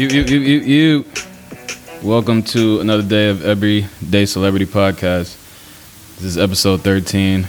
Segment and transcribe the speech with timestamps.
[0.00, 1.04] You, you, you, you, you.
[2.02, 5.36] Welcome to another day of Everyday Celebrity Podcast.
[6.16, 7.46] This is episode 13.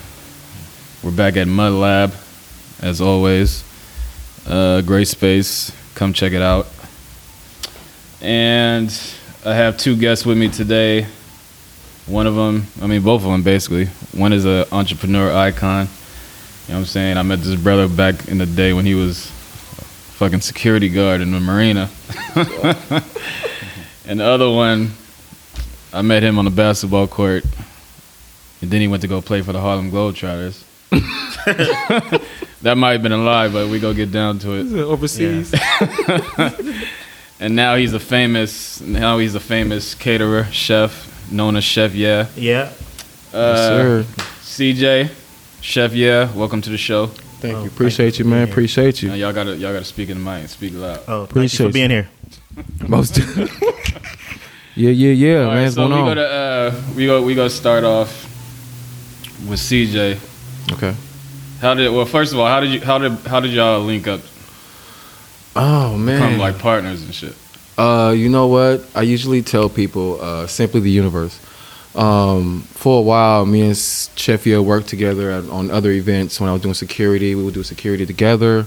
[1.01, 2.13] We're back at Mud Lab,
[2.81, 3.63] as always.
[4.45, 5.71] Uh, great space.
[5.95, 6.67] Come check it out.
[8.19, 8.89] And
[9.45, 11.07] I have two guests with me today.
[12.05, 13.85] One of them, I mean, both of them basically.
[14.11, 15.87] One is an entrepreneur icon.
[16.67, 17.15] You know what I'm saying?
[17.15, 19.31] I met this brother back in the day when he was
[20.21, 21.89] fucking security guard in the marina.
[24.05, 24.91] and the other one,
[25.91, 27.43] I met him on the basketball court,
[28.61, 30.63] and then he went to go play for the Harlem Globetrotters.
[32.61, 34.71] that might have been a lie, but we go get down to it.
[34.73, 35.55] Overseas.
[37.39, 42.27] And now he's a famous, now he's a famous caterer, chef, known as Chef Yeah.
[42.35, 42.71] Yeah.
[43.33, 44.05] Uh, sir.
[44.41, 45.09] CJ,
[45.61, 47.09] Chef Yeah, welcome to the show.
[47.41, 47.67] Thank Oh, you.
[47.69, 48.37] Appreciate thank you, you man.
[48.39, 48.53] being here.
[48.53, 49.21] Appreciate Now you.
[49.25, 50.99] y'all gotta, y'all gotta speak in the mic, speak loud.
[51.07, 51.69] Oh, Appreciate you you.
[51.71, 52.09] for being here.
[52.87, 53.17] Most.
[54.75, 55.63] yeah, yeah, yeah, All man.
[55.63, 56.15] right, so going we on?
[56.15, 58.09] gotta, uh, we go, we gonna start off
[59.49, 60.19] with CJ.
[60.73, 60.95] okay.
[61.61, 64.07] How did, well, first of all, how did you, how did, how did y'all link
[64.07, 64.21] up,
[65.55, 66.39] Oh man, become man.
[66.39, 67.35] like partners and shit?
[67.77, 68.85] Uh, you know what?
[68.95, 71.39] I usually tell people uh, simply the universe.
[71.93, 76.39] Um, for a while, me and Chef Yeah worked together at, on other events.
[76.39, 78.65] When I was doing security, we would do security together.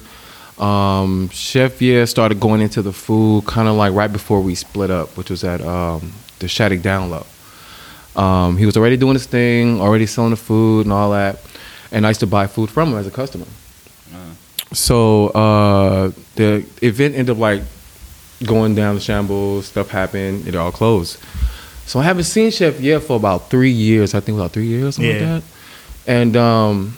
[0.59, 4.91] Um, Chef Yeah started going into the food kind of like right before we split
[4.91, 7.27] up, which was at um, the Shattuck Down Low.
[8.15, 11.41] Um, he was already doing his thing, already selling the food and all that,
[11.91, 13.47] and I used to buy food from him as a customer.
[14.73, 17.63] So uh, the event ended up like
[18.45, 21.19] going down the shambles, stuff happened, it all closed.
[21.87, 24.15] So I haven't seen Chef Yeah for about three years.
[24.15, 25.35] I think about three years, something Yeah.
[25.35, 25.51] like that.
[26.07, 26.95] And um,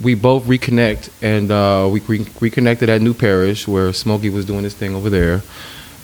[0.00, 4.62] we both reconnect, and uh, we re- reconnected at New Parish where Smokey was doing
[4.62, 5.42] this thing over there.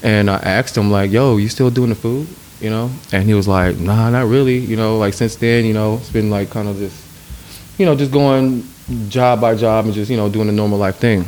[0.03, 2.27] And I asked him like, "Yo, you still doing the food?"
[2.61, 5.73] You know, and he was like, "Nah, not really." You know, like since then, you
[5.75, 6.97] know, it's been like kind of just,
[7.79, 8.65] you know, just going
[9.09, 11.25] job by job and just you know doing the normal life thing.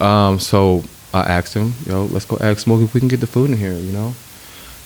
[0.00, 3.26] Um, so I asked him, "Yo, let's go ask Smokey if we can get the
[3.26, 4.14] food in here," you know,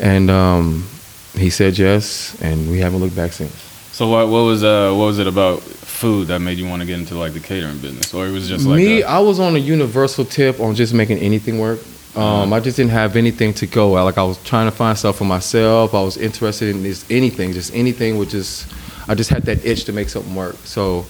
[0.00, 0.84] and um,
[1.34, 3.52] he said yes, and we haven't looked back since.
[3.92, 6.86] So what, what was, uh, what was it about food that made you want to
[6.86, 9.40] get into like the catering business, or it was just like Me, a- I was
[9.40, 11.80] on a universal tip on just making anything work.
[12.16, 13.94] Um, I just didn't have anything to go.
[13.94, 15.94] I, like I was trying to find stuff for myself.
[15.94, 18.66] I was interested in this anything, just anything would just.
[19.08, 20.56] I just had that itch to make something work.
[20.64, 21.02] So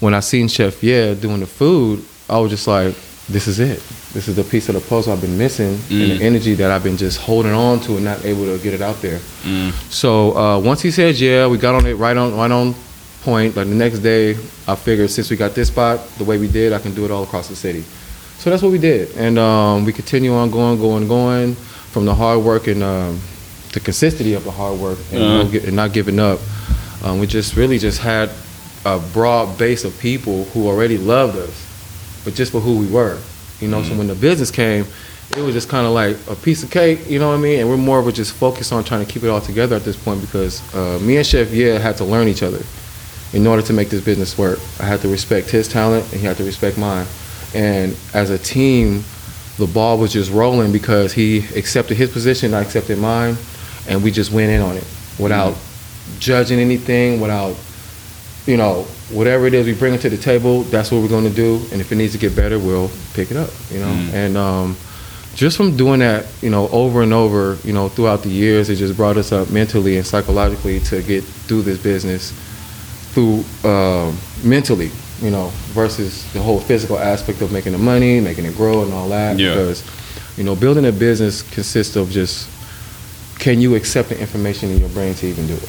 [0.00, 2.94] when I seen Chef Yeah doing the food, I was just like,
[3.28, 3.80] this is it.
[4.12, 6.18] This is the piece of the puzzle I've been missing, and Mm.
[6.18, 8.82] the energy that I've been just holding on to and not able to get it
[8.82, 9.20] out there.
[9.44, 9.72] Mm.
[9.90, 12.74] So uh, once he said yeah, we got on it right on right on
[13.24, 13.56] point.
[13.56, 14.32] Like the next day,
[14.66, 17.10] I figured since we got this spot the way we did, I can do it
[17.10, 17.84] all across the city.
[18.38, 22.14] So that's what we did, and um, we continue on going, going, going from the
[22.14, 23.20] hard work and um,
[23.72, 25.42] the consistency of the hard work and, Uh-huh.
[25.52, 26.40] no and not giving up.
[27.04, 28.30] Um, we just really just had
[28.84, 31.54] a broad base of people who already loved us,
[32.24, 33.18] but just for who we were.
[33.60, 34.86] You know, so when the business came,
[35.36, 37.60] it was just kind of like a piece of cake, you know what I mean?
[37.60, 39.82] And we're more of a just focused on trying to keep it all together at
[39.82, 42.62] this point because uh, me and Chef Yeah had to learn each other
[43.32, 44.58] in order to make this business work.
[44.78, 47.06] I had to respect his talent and he had to respect mine.
[47.54, 49.04] And as a team,
[49.58, 53.36] the ball was just rolling because he accepted his position, I accepted mine,
[53.88, 54.86] and we just went in on it
[55.18, 55.56] without
[56.18, 57.56] judging anything, without,
[58.46, 61.28] you know, whatever it is we bring it to the table, that's what we're going
[61.28, 61.56] to do.
[61.70, 63.86] And if it needs to get better, we'll pick it up, you know?
[63.86, 64.12] Mm.
[64.12, 64.76] And um,
[65.34, 68.76] just from doing that, you know, over and over, you know, throughout the years, it
[68.76, 72.32] just brought us up mentally and psychologically to get through this business
[73.12, 74.90] through um, mentally,
[75.20, 78.92] you know, versus the whole physical aspect of making the money, making it grow, and
[78.92, 79.38] all that.
[79.38, 79.50] Yeah.
[79.50, 79.84] Because,
[80.38, 82.48] you know, building a business consists of just
[83.38, 85.68] can you accept the information in your brain to even do it?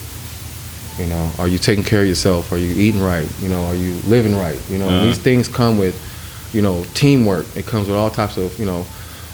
[1.00, 2.52] You know, are you taking care of yourself?
[2.52, 3.28] Are you eating right?
[3.42, 4.60] You know, are you living right?
[4.70, 5.06] You know, Uh-huh.
[5.06, 5.96] these things come with,
[6.54, 7.46] you know, teamwork.
[7.56, 8.86] It comes with all types of, you know,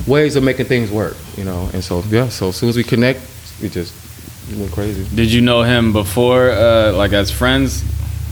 [0.08, 1.18] ways of making things work.
[1.38, 2.30] You know, and so yeah.
[2.30, 3.20] So as soon as we connect,
[3.62, 3.94] we just
[4.58, 5.06] went crazy.
[5.14, 7.84] Did you know him before, uh, like as friends,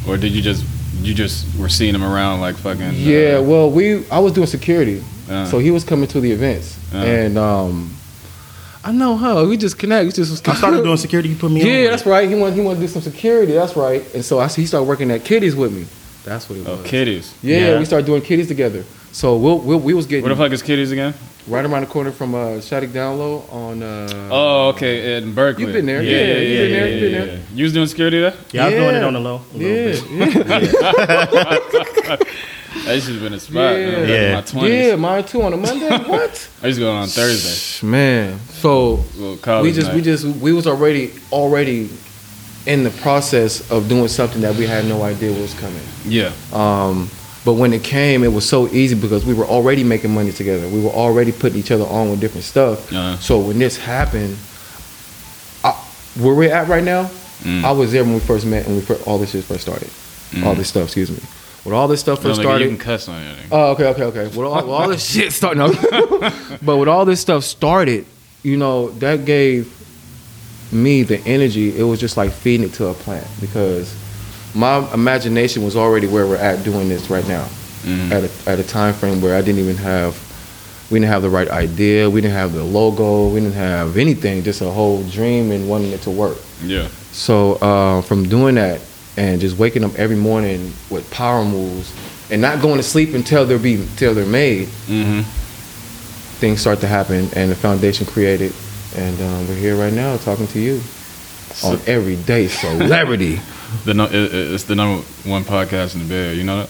[0.07, 0.63] or did you just
[1.01, 2.93] you just were seeing him around like fucking.
[2.95, 6.31] Yeah, Uh, well, we I was doing security, uh, so he was coming to the
[6.31, 6.97] events, Uh.
[6.97, 7.91] and um,
[8.83, 10.05] I know how we just connect.
[10.05, 11.29] We just I started doing security.
[11.29, 11.67] You put me on.
[11.67, 12.27] Yeah, that's right.
[12.29, 13.53] He wanted he wanted to do some security.
[13.53, 14.03] That's right.
[14.15, 15.85] And so I he started working at Kitties with me.
[16.23, 16.79] That's what it was.
[16.79, 17.33] oh, kitties.
[17.41, 17.79] Yeah, Yeah.
[17.79, 18.83] we started doing Kitties together.
[19.13, 21.13] So we'll, we'll we was getting Where the fuck is kitties again?
[21.47, 23.81] right around the corner from uh, Shattuck Down Low on.
[23.81, 25.63] Uh, Oh, okay, in Berkeley.
[25.63, 27.39] You've been there, yeah, you've been there, you've been there.
[27.53, 28.33] You was doing security there?
[28.51, 29.41] Yeah, I was doing it on the low.
[29.53, 32.17] a little yeah,
[32.87, 33.53] yeah, used to been a spot.
[33.53, 34.33] man, back in Yeah.
[34.35, 34.87] my 20s.
[34.87, 34.95] yeah.
[34.95, 35.89] Mine too on a Monday.
[36.07, 36.49] what?
[36.63, 37.85] I used to go on Thursday.
[37.87, 39.03] Man, so
[39.61, 41.89] we just we just we was already already
[42.65, 45.81] in the process of doing something that we had no idea was coming.
[46.05, 46.31] Yeah.
[46.51, 47.09] Um,
[47.45, 50.67] but when it came, it was so easy because we were already making money together.
[50.67, 52.91] We were already putting each other on with different stuff.
[52.91, 54.35] Uh, So when this happened,
[55.63, 55.71] I,
[56.19, 57.05] where we're at right now,
[57.43, 57.63] mm.
[57.63, 59.89] I was there when we first met and we all this shit first started.
[60.43, 60.57] All Mm.
[60.57, 61.19] this stuff, excuse me.
[61.67, 63.47] When all this stuff No, first nigga, started, You can cuss on anything.
[63.51, 64.23] Oh, okay, okay, okay.
[64.27, 65.73] With all, all this shit starting up,
[66.61, 68.05] but with all this stuff started,
[68.41, 69.73] you know, that gave
[70.71, 71.77] me the energy.
[71.77, 73.93] It was just like feeding it to a plant because
[74.55, 77.43] my imagination was already where we're at doing this right now.
[77.83, 78.11] Mhm.
[78.11, 80.15] At a, at a time frame where I didn't even have,
[80.89, 82.09] we didn't have the right idea.
[82.09, 83.27] We didn't have the logo.
[83.27, 84.41] We didn't have anything.
[84.43, 86.37] Just a whole dream and wanting it to work.
[86.63, 86.87] Yeah.
[87.11, 88.79] So uh, from doing that
[89.17, 91.93] and just waking up every morning with power moves
[92.31, 95.21] and not going to sleep until they're be until they're made, Mm-hmm.
[96.39, 98.53] things start to happen and the foundation created.
[98.95, 100.81] And um, we're here right now talking to you
[101.63, 103.39] on everyday celebrity.
[103.83, 106.35] The no, it, it- it's the number one podcast in the Bay.
[106.35, 106.69] You know that?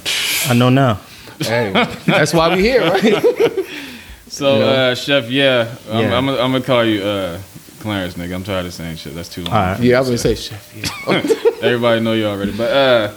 [0.49, 0.95] I know now.
[1.39, 1.71] hey,
[2.07, 3.65] that's why we're here, right?
[4.29, 4.69] So, You know?
[4.91, 7.39] uh, Chef, yeah, I'm, I'm, I'm gonna call you uh,
[7.79, 8.33] Clarence, nigga.
[8.35, 9.13] I'm tired of saying shit.
[9.15, 9.53] That's too long.
[9.53, 9.79] All right.
[9.79, 11.07] yeah, I was gonna say chef.
[11.63, 12.51] Everybody know you already.
[12.55, 13.13] But uh,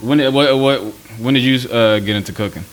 [0.00, 0.80] when did, what, what
[1.18, 2.64] when did you uh, get into cooking?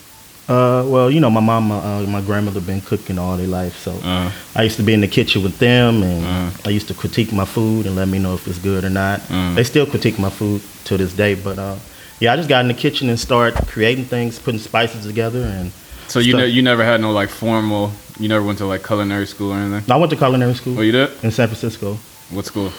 [0.49, 3.91] Uh, well, you know, my mom, uh, my grandmother been cooking all their life, so
[4.01, 6.61] Uh, I used to be in the kitchen with them, and Uh-huh.
[6.65, 9.19] I used to critique my food and let me know if it's good or not.
[9.19, 9.55] Uh-huh.
[9.55, 11.75] They still critique my food to this day, but uh,
[12.21, 15.71] yeah, I just got in the kitchen and started creating things, putting spices together, and
[16.07, 16.39] so you Stuff.
[16.43, 17.91] ne- you never had no like formal.
[18.19, 19.91] You never went to like culinary school or anything.
[19.91, 21.09] I went to culinary school Oh, you did?
[21.23, 21.97] in San Francisco.
[22.31, 22.71] What school?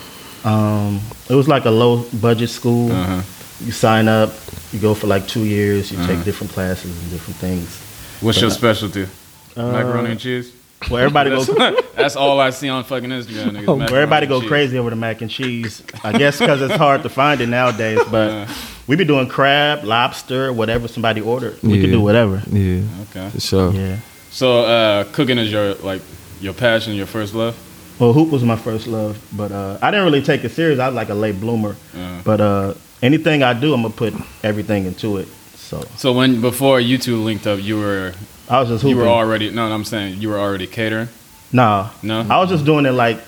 [0.44, 2.90] Um, it was like a low budget school.
[2.92, 3.22] Uh huh.
[3.64, 4.30] You sign up,
[4.72, 6.06] you go for like two years, you Uh-huh.
[6.14, 7.68] take different classes and different things.
[8.20, 9.06] What's But your I- specialty?
[9.56, 10.52] Uh, Macaroni and cheese.
[10.88, 11.48] Well, everybody goes.
[11.48, 13.50] That's, that's all I see on fucking Instagram.
[13.50, 14.48] Niggas, Where macaroni everybody go cheese.
[14.48, 15.82] crazy over the mac and cheese.
[16.04, 17.98] I guess because it's hard to find it nowadays.
[18.10, 18.46] But Uh,
[18.86, 21.58] we be doing crab, lobster, whatever somebody ordered.
[21.62, 21.96] We could Yeah.
[21.96, 22.42] do whatever.
[22.52, 23.30] Yeah, okay.
[23.30, 23.72] for sure.
[23.72, 23.96] Yeah.
[24.38, 26.00] So uh, cooking is your like
[26.40, 27.56] your passion, your first love.
[27.98, 30.78] Well, hoop was my first love, but uh, I didn't really take it serious.
[30.78, 31.74] I was like a late bloomer.
[31.92, 34.14] Uh, But uh, anything I do, I'm gonna put
[34.44, 35.26] everything into it.
[35.56, 38.12] So so when before you two linked up, you were
[38.48, 41.08] I was just you were already no, no, I'm saying you were already catering.
[41.50, 43.18] nah, No, I was just doing it like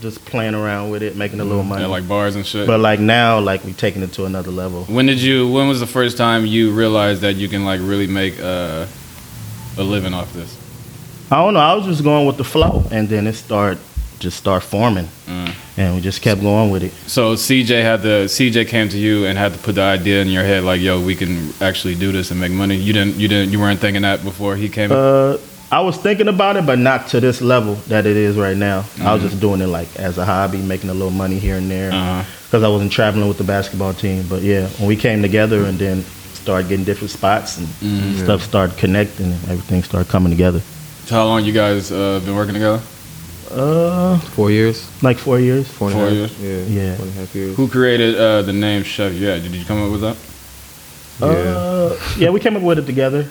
[0.00, 1.84] just playing around with it, making a little money.
[1.84, 2.66] at like bars and shit.
[2.66, 4.84] but like now, like we taking it to another level.
[4.84, 5.46] when did you?
[5.46, 8.86] When was the first time you realized that you can like really make uh,
[9.78, 10.56] a living off this?
[11.30, 11.60] I don't know.
[11.60, 13.78] I was just going with the flow, and then it started
[14.20, 16.92] just start forming, Uh, and we just kept going with it.
[17.06, 20.28] so CJ had the CJ came to you and had to put the idea in
[20.28, 22.76] your head like, yo, we can actually do this and make money.
[22.76, 23.16] You didn't.
[23.16, 23.50] You didn't.
[23.52, 24.92] You weren't thinking that before he came.
[24.92, 25.36] Uh,
[25.72, 28.84] I was thinking about it, but not to this level that it is right now.
[29.02, 31.68] I was just doing it like as a hobby, making a little money here and
[31.70, 32.22] there, Uh-huh.
[32.46, 34.24] because I wasn't traveling with the basketball team.
[34.28, 36.04] But yeah, when we came together and then
[36.44, 38.22] started getting different spots and Mhm.
[38.24, 40.60] stuff started connecting, and everything started coming together.
[41.06, 42.80] So how long you guys uh, been working together?
[43.50, 45.66] Uh, Four years, like four years.
[45.78, 46.16] four and a Four half.
[46.18, 46.32] years?
[46.68, 46.94] Yeah, Yeah.
[46.96, 47.56] four and a half years.
[47.56, 49.38] Who created uh, the name Chef Yeah?
[49.38, 50.16] Did you come up with that?
[51.20, 51.28] Yeah.
[51.28, 53.26] Uh, yeah, we came up with it together.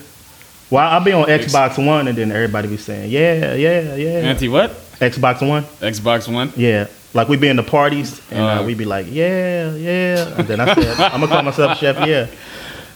[0.70, 4.48] Well, I'll be on Xbox One, and then everybody be saying, "Yeah, yeah, yeah." Anti
[4.50, 4.70] what?
[5.00, 5.64] Xbox One.
[5.82, 6.50] Xbox One.
[6.56, 8.64] Yeah, like we be in the parties, and uh, Uh.
[8.68, 12.28] we be like, "Yeah, yeah," and then I said, "I'm gonna call myself Chef." Yeah,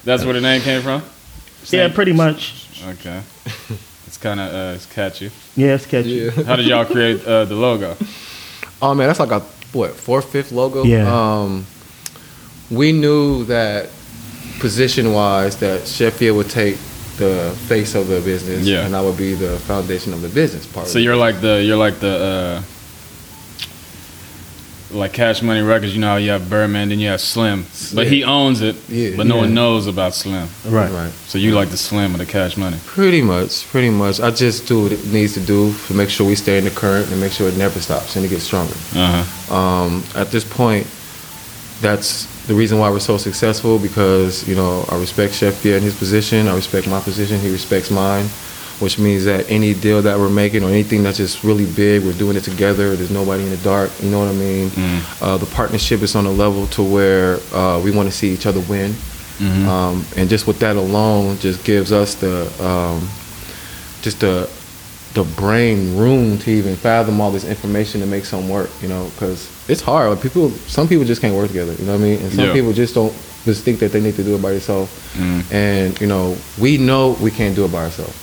[0.04, 1.04] That's where the name came from.
[1.70, 2.68] yeah, pretty much.
[2.88, 3.22] Okay.
[4.06, 5.32] It's kind of uh, it's catchy.
[5.56, 6.10] Yeah, it's catchy.
[6.10, 6.32] Yeah.
[6.44, 7.98] How did y'all create uh, the logo?
[8.82, 9.42] Oh man, that's like a
[9.74, 10.84] what fourth, fifth logo.
[10.84, 11.08] Yeah.
[11.12, 11.66] Um,
[12.72, 13.90] we knew that
[14.60, 16.78] position wise that Chef Yeah would take
[17.18, 18.86] the face of the business, Yeah.
[18.86, 20.88] and I would be the foundation of the business part.
[20.88, 22.62] So you're like the you're like the uh,
[24.92, 25.94] like Cash Money Records.
[25.94, 29.12] You know how you have Birdman, then you have Slim, but he owns it, Yeah.
[29.18, 29.42] but no Yeah.
[29.42, 30.48] one knows about Slim.
[30.66, 30.92] Right.
[30.92, 31.12] right.
[31.28, 32.78] So you like the Slim of the Cash Money.
[32.86, 34.20] Pretty much, pretty much.
[34.20, 36.70] I just do what it needs to do to make sure we stay in the
[36.72, 38.74] current and make sure it never stops and it gets stronger.
[38.96, 39.56] Uh huh.
[39.56, 40.88] Um, at this point,
[41.82, 45.84] that's the reason why we're so successful because you know I respect Chef Yeah in
[45.84, 46.48] his position.
[46.48, 47.40] I respect my position.
[47.40, 48.26] He respects mine,
[48.80, 52.14] which means that any deal that we're making or anything that's just really big, we're
[52.14, 52.96] doing it together.
[52.96, 53.90] There's nobody in the dark.
[54.02, 54.72] You know what I mean?
[55.22, 58.46] Uh, the partnership is on a level to where uh, we want to see each
[58.46, 58.94] other win,
[59.68, 63.08] um, and just with that alone, just gives us the um,
[64.02, 64.50] just the
[65.14, 69.10] the brain room to even fathom all this information to make something work, you know,
[69.16, 70.12] because it's hard.
[70.12, 71.74] Like people, some people just can't work together.
[71.74, 72.20] You know what I mean?
[72.22, 72.54] And some Yeah.
[72.54, 74.92] people just don't just think that they need to do it by themselves.
[75.52, 78.14] And you know, we know we can't do it by ourselves.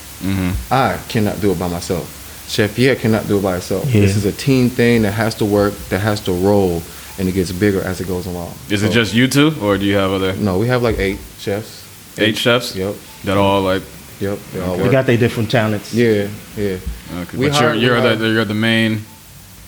[0.70, 2.20] I cannot do it by myself.
[2.48, 3.86] Chef Yeah cannot do it by himself.
[3.86, 4.00] Yeah.
[4.02, 6.82] This is a team thing that has to work, that has to roll,
[7.18, 8.54] and it gets bigger as it goes along.
[8.70, 11.18] Is it just you two, or do you have other No, we have like eight
[11.38, 11.84] chefs.
[12.18, 12.94] eight chefs Yep.
[13.24, 13.82] that all like?
[14.20, 14.38] Yep.
[14.52, 15.92] They all They got their different talents.
[15.94, 16.28] yeah.
[16.56, 16.76] Yeah.
[17.22, 19.04] Okay, We but hire- you're you're hire- the you're the main.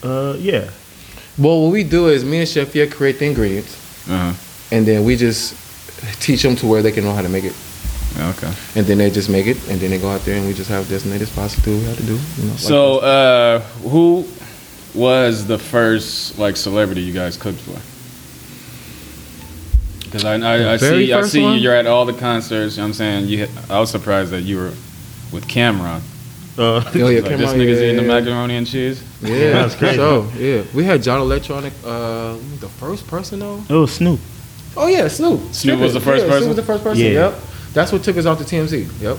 [0.03, 0.69] Uh, yeah.
[1.37, 3.75] Well, what we do is me and Chef Yeah create the ingredients.
[4.09, 4.31] Uh-huh.
[4.71, 5.53] and then we just
[6.21, 7.66] teach them to where they can know how to make it, Yeah,
[8.19, 8.51] Okay.
[8.75, 10.69] and then they just make it, and then they go out there and we just
[10.69, 12.13] have designated spots to do what we have to do.
[12.13, 13.59] You know, like So, uh,
[13.89, 14.25] who
[14.95, 17.79] was the first like celebrity you guys cooked for?
[20.05, 21.59] Because I, I, I see I see one?
[21.59, 22.75] you're at all the concerts.
[22.75, 23.47] You know what I'm saying you.
[23.69, 24.73] I was surprised that you were
[25.31, 26.01] with Cameron.
[26.57, 26.81] Uh.
[26.95, 29.03] Oh, yeah, Like, come this on, nigga's yeah, eating the macaroni and cheese.
[29.21, 29.97] Yeah, That's crazy.
[29.97, 33.63] So, yeah, we had John Electronic, uh, the first person though.
[33.69, 34.19] it was Snoop.
[34.75, 35.53] Oh yeah, Snoop.
[35.53, 36.45] Snoop was the first yeah, person?
[36.45, 37.03] Snoop was the first person.
[37.03, 37.11] Yeah.
[37.11, 37.39] Yep.
[37.77, 39.01] That's what took us off to TMZ.
[39.01, 39.17] Yep.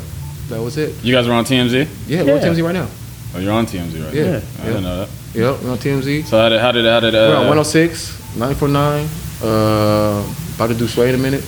[0.49, 0.91] That was it.
[1.05, 1.87] You guys were on TMZ.
[2.09, 2.49] Yeah, we're on Yeah.
[2.49, 2.89] TMZ right now.
[3.35, 4.25] Oh, you're on TMZ right Yeah.
[4.25, 4.31] now.
[4.31, 4.41] Yeah.
[4.63, 5.09] I didn't know that.
[5.35, 6.25] Yep, we're on TMZ.
[6.27, 7.55] So how did how did how did we're on uh?
[7.55, 9.09] 106, 949.
[9.41, 10.25] Uh,
[10.57, 11.45] about to do Sway in a minute.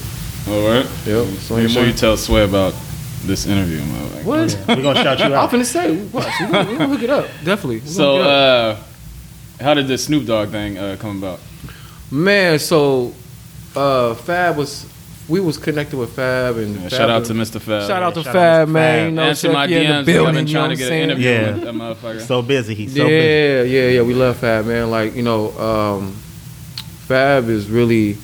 [0.49, 0.87] all right.
[1.07, 1.26] Yep.
[1.40, 2.75] So in Make the sure you tell Sway about
[3.25, 3.79] this interview.
[3.79, 4.14] man.
[4.14, 4.59] Like, What?
[4.69, 5.33] We're gonna shout you out.
[5.33, 5.50] I'm out.
[5.50, 7.26] finna say, watch, we gonna, we gonna hook it up.
[7.45, 7.76] Definitely.
[7.76, 8.79] We gonna So hook it up.
[9.61, 11.40] uh, how did this Snoop Dogg thing uh, come about?
[12.11, 13.12] Man, so
[13.75, 14.87] uh, Fab was
[15.31, 17.61] we was connected with Fab and Yeah, Fab shout out to Mr.
[17.61, 17.87] Fab.
[17.87, 18.83] shout out to shout out Fab, to man.
[18.99, 19.07] Fab.
[19.11, 19.99] You know, Answer Chef my Pierre in the DMs.
[20.01, 21.53] I've building, been you know trying to get I'm an interview Yeah.
[21.53, 22.21] with that motherfucker.
[22.27, 22.75] So busy.
[22.75, 23.15] He's so busy.
[23.15, 24.03] Yeah, yeah, yeah.
[24.03, 24.91] We love Fab, man.
[24.91, 26.13] Like you know, um,
[27.07, 28.17] Fab is really,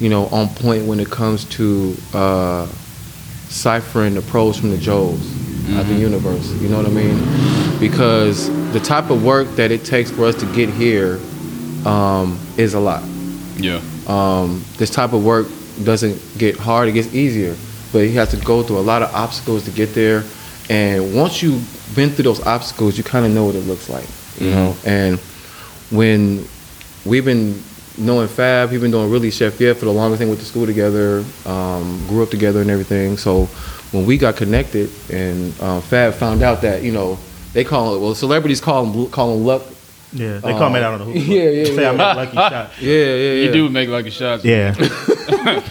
[0.00, 2.66] you know, on point when it comes to uh,
[3.48, 5.20] ciphering the pros from the Joes
[5.78, 6.50] of the universe.
[6.60, 7.18] You know what I mean?
[7.80, 11.18] Because the type of work that it takes for us to get here
[11.84, 13.02] um, is a lot.
[13.58, 13.80] Yeah.
[14.06, 15.46] um, this type of work
[15.84, 17.56] doesn't get hard; it gets easier.
[17.92, 20.24] But you have to go through a lot of obstacles to get there.
[20.68, 24.08] And once you've been through those obstacles, you kind of know what it looks like,
[24.40, 24.76] you know.
[24.84, 25.18] And
[25.90, 26.46] when
[27.04, 27.62] we've been
[27.98, 30.66] knowing Fab, we've been doing really Chef Yeah for the longest thing with the school
[30.66, 33.16] together, um, grew up together and everything.
[33.16, 33.44] So
[33.92, 37.18] when we got connected, and um, Fab found out that you know
[37.52, 39.62] they call it well, celebrities call him call him luck.
[40.16, 41.14] Yeah, they call me that on the hoop.
[41.16, 41.88] Yeah, yeah, Say yeah.
[41.90, 42.70] I'm a lucky shot.
[42.80, 43.32] Yeah, yeah, yeah.
[43.44, 44.44] You do make lucky shots.
[44.44, 44.74] Yeah.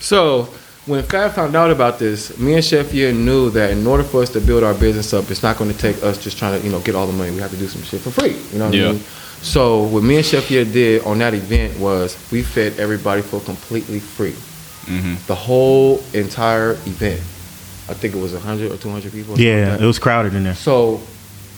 [0.00, 0.44] So
[0.86, 4.22] when Fab found out about this, me and Chef Yeah knew that in order for
[4.22, 6.64] us to build our business up, it's not going to take us just trying to
[6.64, 7.30] you know get all the money.
[7.32, 8.36] We have to do some shit for free.
[8.52, 8.88] You know what Yeah.
[8.88, 9.00] I mean?
[9.42, 13.40] So what me and Chef Yeah did on that event was we fed everybody for
[13.40, 14.32] completely free.
[14.32, 15.14] Mm-hmm.
[15.26, 17.20] The whole entire event.
[17.88, 19.38] I think it was 100 or 200 people.
[19.38, 20.54] Yeah, like it was crowded in there.
[20.54, 21.00] So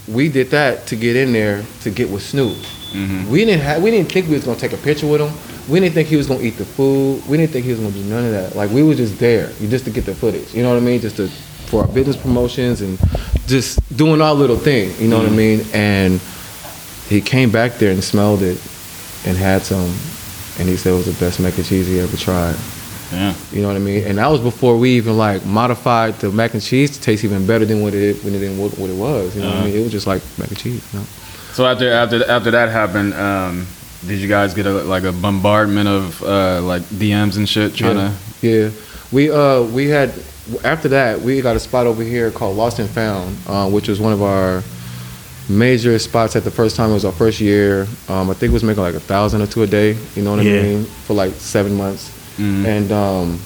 [0.08, 2.56] we did that to get in there to get with Snoop.
[2.92, 3.30] Mm-hmm.
[3.30, 5.32] We didn't have, we didn't think we was gonna take a picture with him.
[5.70, 7.22] We didn't think he was gonna eat the food.
[7.28, 8.56] We didn't think he was gonna do none of that.
[8.56, 10.54] Like we were just there, just to get the footage.
[10.54, 11.00] You know what I mean?
[11.00, 11.28] Just to
[11.68, 12.98] for our business promotions and
[13.46, 14.90] just doing our little thing.
[14.98, 15.60] You know what I mean?
[15.74, 16.20] And
[17.08, 18.58] he came back there and smelled it
[19.26, 19.94] and had some,
[20.58, 22.56] and he said it was the best mac and cheese he ever tried.
[23.12, 23.34] Yeah.
[23.52, 24.04] You know what I mean?
[24.04, 27.46] And that was before we even like modified the mac and cheese to taste even
[27.46, 29.34] better than what it when it than what, what it was.
[29.34, 29.66] You know what I Uh-huh.
[29.68, 29.76] mean?
[29.78, 30.86] It was just like mac and cheese.
[30.92, 31.06] You know?
[31.54, 33.66] So after after after that happened, um,
[34.06, 37.96] did you guys get a, like a bombardment of uh, like DMs and shit trying
[37.96, 38.14] yeah.
[38.42, 38.46] to?
[38.46, 38.70] Yeah.
[39.10, 40.12] We uh we had
[40.64, 44.00] after that we got a spot over here called Lost and Found, uh, which was
[44.00, 44.62] one of our
[45.48, 46.90] major spots at the first time.
[46.90, 47.86] It was our first year.
[48.08, 49.96] Um, I think it was making like a thousand or two a day.
[50.14, 50.60] You know what Yeah.
[50.60, 50.84] I mean?
[50.84, 52.64] For like seven months, Mhm.
[52.66, 53.40] and um,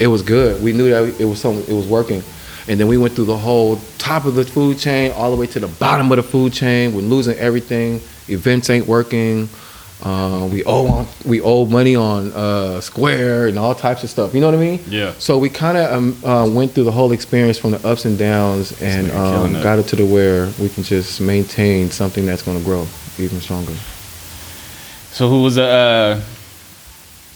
[0.00, 0.62] it was good.
[0.62, 1.64] We knew that it was something.
[1.72, 2.22] It was working.
[2.68, 5.46] And then we went through the whole top of the food chain, all the way
[5.48, 6.94] to the bottom of the food chain.
[6.94, 8.00] We're losing everything.
[8.28, 9.48] Events ain't working.
[10.02, 14.32] Uh, we owe on, we owe money on uh, Square and all types of stuff.
[14.34, 14.80] You know what I mean?
[14.88, 15.12] Yeah.
[15.18, 18.16] So we kind of um, uh, went through the whole experience from the ups and
[18.16, 19.62] downs, and um, it.
[19.62, 22.86] got it to the where we can just maintain something that's going to grow
[23.18, 23.72] even stronger.
[25.10, 26.20] So who was the uh,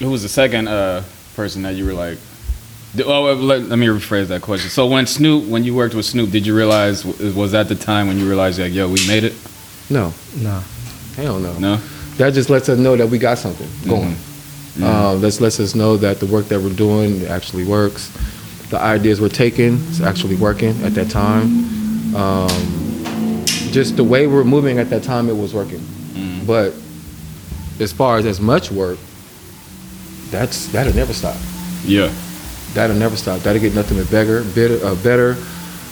[0.03, 1.03] who was the second uh,
[1.37, 2.19] person that you were like?
[3.05, 4.69] Oh, well, let, let me rephrase that question.
[4.69, 8.07] So when Snoop, when you worked with Snoop, did you realize was that the time
[8.07, 9.33] when you realized like, yo, we made it?
[9.89, 10.61] No, Nah.
[11.17, 11.59] hell no.
[11.59, 11.77] No.
[12.19, 14.15] That just lets us know that we got something going.
[14.83, 18.09] Um, this lets us know that the work that we're doing actually works.
[18.69, 22.15] The ideas we're taking is actually working at that time.
[22.15, 25.85] Um, just the way we're moving at that time, it was working.
[26.47, 26.75] But
[27.81, 28.99] as far as as much work,
[30.33, 31.37] that's that'll never stop.
[31.85, 32.11] Yeah.
[32.75, 33.41] That'll never stop.
[33.43, 35.37] That'll get nothing but bigger, better, uh, better.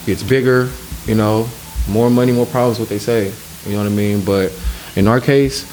[0.05, 0.69] Gets bigger.
[1.05, 1.47] You know,
[1.87, 2.79] more money, more problems.
[2.79, 3.31] What they say.
[3.65, 4.25] You know what I mean?
[4.25, 4.51] But
[4.95, 5.65] in our case,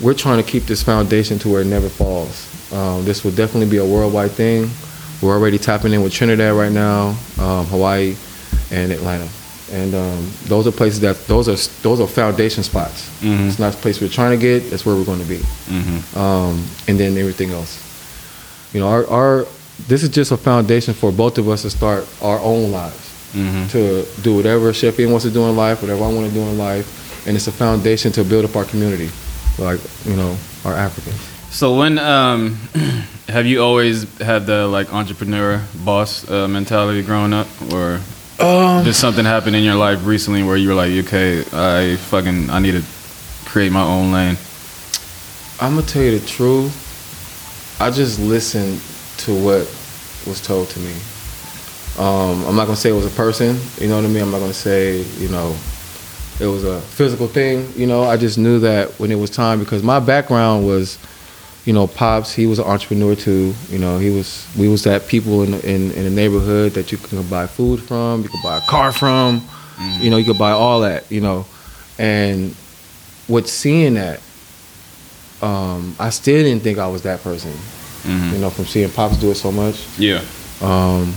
[0.00, 2.46] we're trying to keep this foundation to where it never falls.
[2.72, 4.70] Um, this will definitely be a worldwide thing.
[5.22, 8.16] We're already tapping in with Trinidad right now, um, Hawaii,
[8.70, 9.28] and Atlanta.
[9.72, 13.08] And um, those are places that those are those are foundation spots.
[13.20, 13.48] Mhm.
[13.48, 14.68] It's not a place we're trying to get.
[14.70, 16.18] That's where we're going to be Mm-hmm.
[16.18, 17.78] um, and then everything else.
[18.72, 19.46] You know, our, our
[19.88, 23.68] this is just a foundation for both of us to start our own lives, Mm-hmm.
[23.68, 26.58] to do whatever Chef wants to do in life, whatever I want to do in
[26.58, 29.08] life, and it's a foundation to build up our community,
[29.58, 31.20] like you know, our Africans.
[31.50, 32.56] So when um,
[33.28, 38.00] have you always had the like entrepreneur boss uh, mentality growing up, or
[38.40, 42.50] Um, did something happen in your life recently where you were like, okay, I fucking
[42.50, 42.82] I need to
[43.48, 44.36] create my own lane?
[45.60, 46.72] I'm gonna tell you the truth.
[47.80, 48.78] I just listened
[49.24, 49.60] to what
[50.26, 50.92] was told to me.
[51.98, 53.58] Um, I'm not gonna say it was a person.
[53.78, 54.22] You know what I mean?
[54.22, 55.56] I'm not gonna say you know
[56.38, 57.72] it was a physical thing.
[57.76, 60.98] You know, I just knew that when it was time because my background was,
[61.64, 62.34] you know, pops.
[62.34, 63.54] He was an entrepreneur too.
[63.70, 64.46] You know, he was.
[64.58, 68.22] We was that people in in, in the neighborhood that you could buy food from.
[68.22, 69.42] You could buy a car from.
[70.00, 71.10] You know, you could buy all that.
[71.10, 71.46] You know,
[71.98, 72.54] and
[73.26, 74.20] with seeing that,
[75.42, 77.52] um, I still didn't think I was that person.
[77.52, 78.34] Mm-hmm.
[78.34, 79.86] You know, from seeing pops do it so much.
[79.98, 80.22] Yeah.
[80.60, 81.14] Um,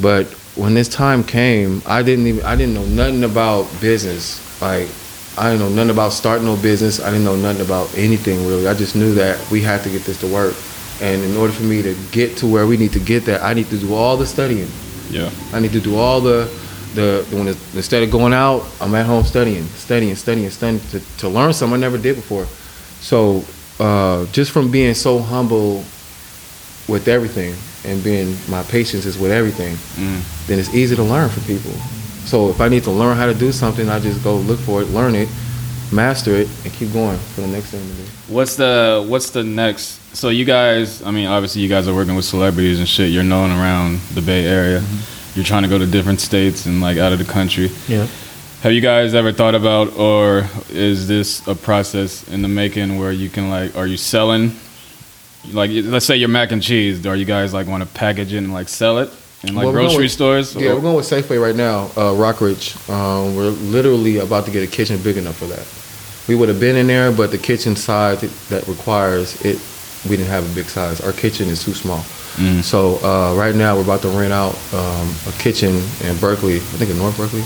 [0.00, 0.26] but
[0.56, 4.40] when this time came, I didn't even I didn't know nothing about business.
[4.60, 4.88] Like
[5.36, 7.00] I didn't know nothing about starting no business.
[7.00, 8.66] I didn't know nothing about anything really.
[8.66, 10.54] I just knew that we had to get this to work.
[11.00, 13.54] And in order for me to get to where we need to get there, I
[13.54, 14.68] need to do all the studying.
[15.10, 15.30] Yeah.
[15.52, 16.50] I need to do all the
[16.94, 21.00] the when it, instead of going out, I'm at home studying, studying, studying, studying to,
[21.18, 22.46] to learn something I never did before.
[23.00, 23.44] So
[23.80, 25.84] uh, just from being so humble
[26.88, 30.20] with everything and being my patience is with everything, Mm.
[30.46, 31.72] then it's easy to learn for people.
[32.24, 34.82] So if I need to learn how to do something, I just go look for
[34.82, 35.28] it, learn it,
[35.92, 38.02] master it, and keep going for the next thing to do.
[38.34, 39.98] What's the What's the next?
[40.16, 43.10] So you guys, I mean, obviously you guys are working with celebrities and shit.
[43.10, 44.82] You're known around the Bay Area.
[45.34, 47.70] You're trying to go to different states and like out of the country.
[47.86, 48.06] Yeah.
[48.62, 53.12] Have you guys ever thought about, or is this a process in the making where
[53.12, 54.52] you can like, are you selling?
[55.52, 57.06] Like, let's say your mac and cheese.
[57.06, 59.10] Are you guys like want to package it and like sell it
[59.44, 60.56] in like Well, grocery with- stores?
[60.56, 62.74] Yeah, Or- we're going with Safeway right now, uh, Rockridge.
[62.90, 65.64] Um, we're literally about to get a kitchen big enough for that.
[66.26, 69.60] We would have been in there, but the kitchen size that- requires it,
[70.10, 71.00] we didn't have a big size.
[71.00, 72.00] Our kitchen is too small.
[72.36, 72.62] Mm.
[72.64, 76.76] So uh, right now we're about to rent out um, a kitchen in Berkeley, I
[76.78, 77.42] think in North Berkeley,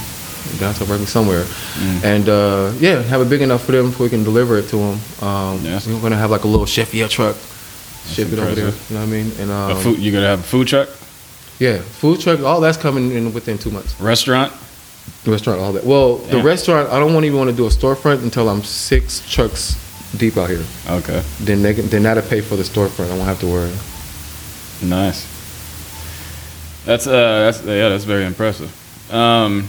[0.59, 1.45] downtown Berkeley, somewhere.
[1.45, 2.05] Mm.
[2.05, 4.77] And uh, yeah, have it big enough for them so we can deliver it to
[4.77, 4.99] them.
[5.23, 5.81] Um, Yeah.
[5.87, 7.37] We're gonna have like a little Yale truck,
[8.07, 8.67] ship it over there.
[8.69, 9.33] You know what I mean?
[9.39, 10.89] And um, a food, you gonna have a food truck,
[11.59, 13.99] yeah, food truck, all that's coming in within two months.
[14.01, 14.53] restaurant.
[15.27, 15.85] Restaurant, all that.
[15.85, 19.21] Well, the restaurant, I don't want even want to do a storefront until I'm six
[19.29, 19.77] trucks
[20.17, 20.65] deep out here.
[20.89, 23.07] Okay, Then they can, then that'll pay for the storefront.
[23.11, 23.73] I won't have to worry.
[24.83, 25.27] nice.
[26.85, 27.13] That's uh,
[27.51, 28.71] that's yeah, that's very impressive.
[29.13, 29.69] Um,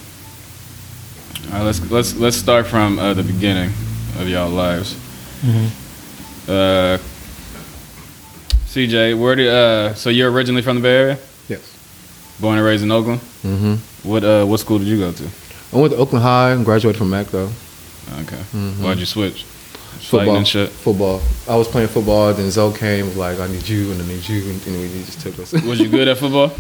[1.48, 3.72] all right, let's let's let's start from uh, the beginning
[4.20, 4.96] of y'all lives.
[6.48, 6.98] Uh,
[8.68, 11.18] CJ, where did uh, so you're originally from the Bay Area?
[11.48, 11.62] Yes.
[12.40, 13.20] Born and raised in Oakland.
[13.44, 14.10] Mm-hmm.
[14.10, 15.24] What uh, what school did you go to?
[15.74, 17.50] I went to Oakland High and graduated from Mac though.
[18.22, 18.82] Okay, Mhm.
[18.84, 19.44] why'd you switch?
[20.02, 20.36] Football.
[20.38, 20.70] and shit.
[20.70, 21.22] Football.
[21.48, 22.34] I was playing football.
[22.34, 25.04] Then Zoe came was like, I need you and I need you, and anyway, he
[25.06, 25.54] just took us.
[25.64, 26.52] Was you good at football?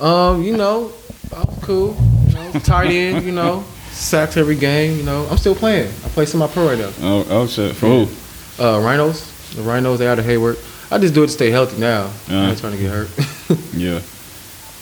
[0.00, 0.92] um, you know,
[1.36, 1.96] I was cool.
[2.28, 3.26] You know, tight end.
[3.26, 3.64] You know,
[3.98, 4.96] sacks every game.
[4.96, 5.88] You know, I'm still playing.
[6.04, 6.90] I play semi-pro right now.
[7.00, 7.74] Oh, oh shit.
[7.76, 8.62] For who?
[8.62, 9.54] Uh, Rhinos.
[9.54, 9.98] The Rhinos.
[9.98, 10.58] They out of Hayward.
[10.90, 12.04] I just do it to stay healthy now.
[12.30, 12.46] Uh.
[12.46, 13.10] I ain't trying to get hurt.
[13.74, 14.00] Yeah.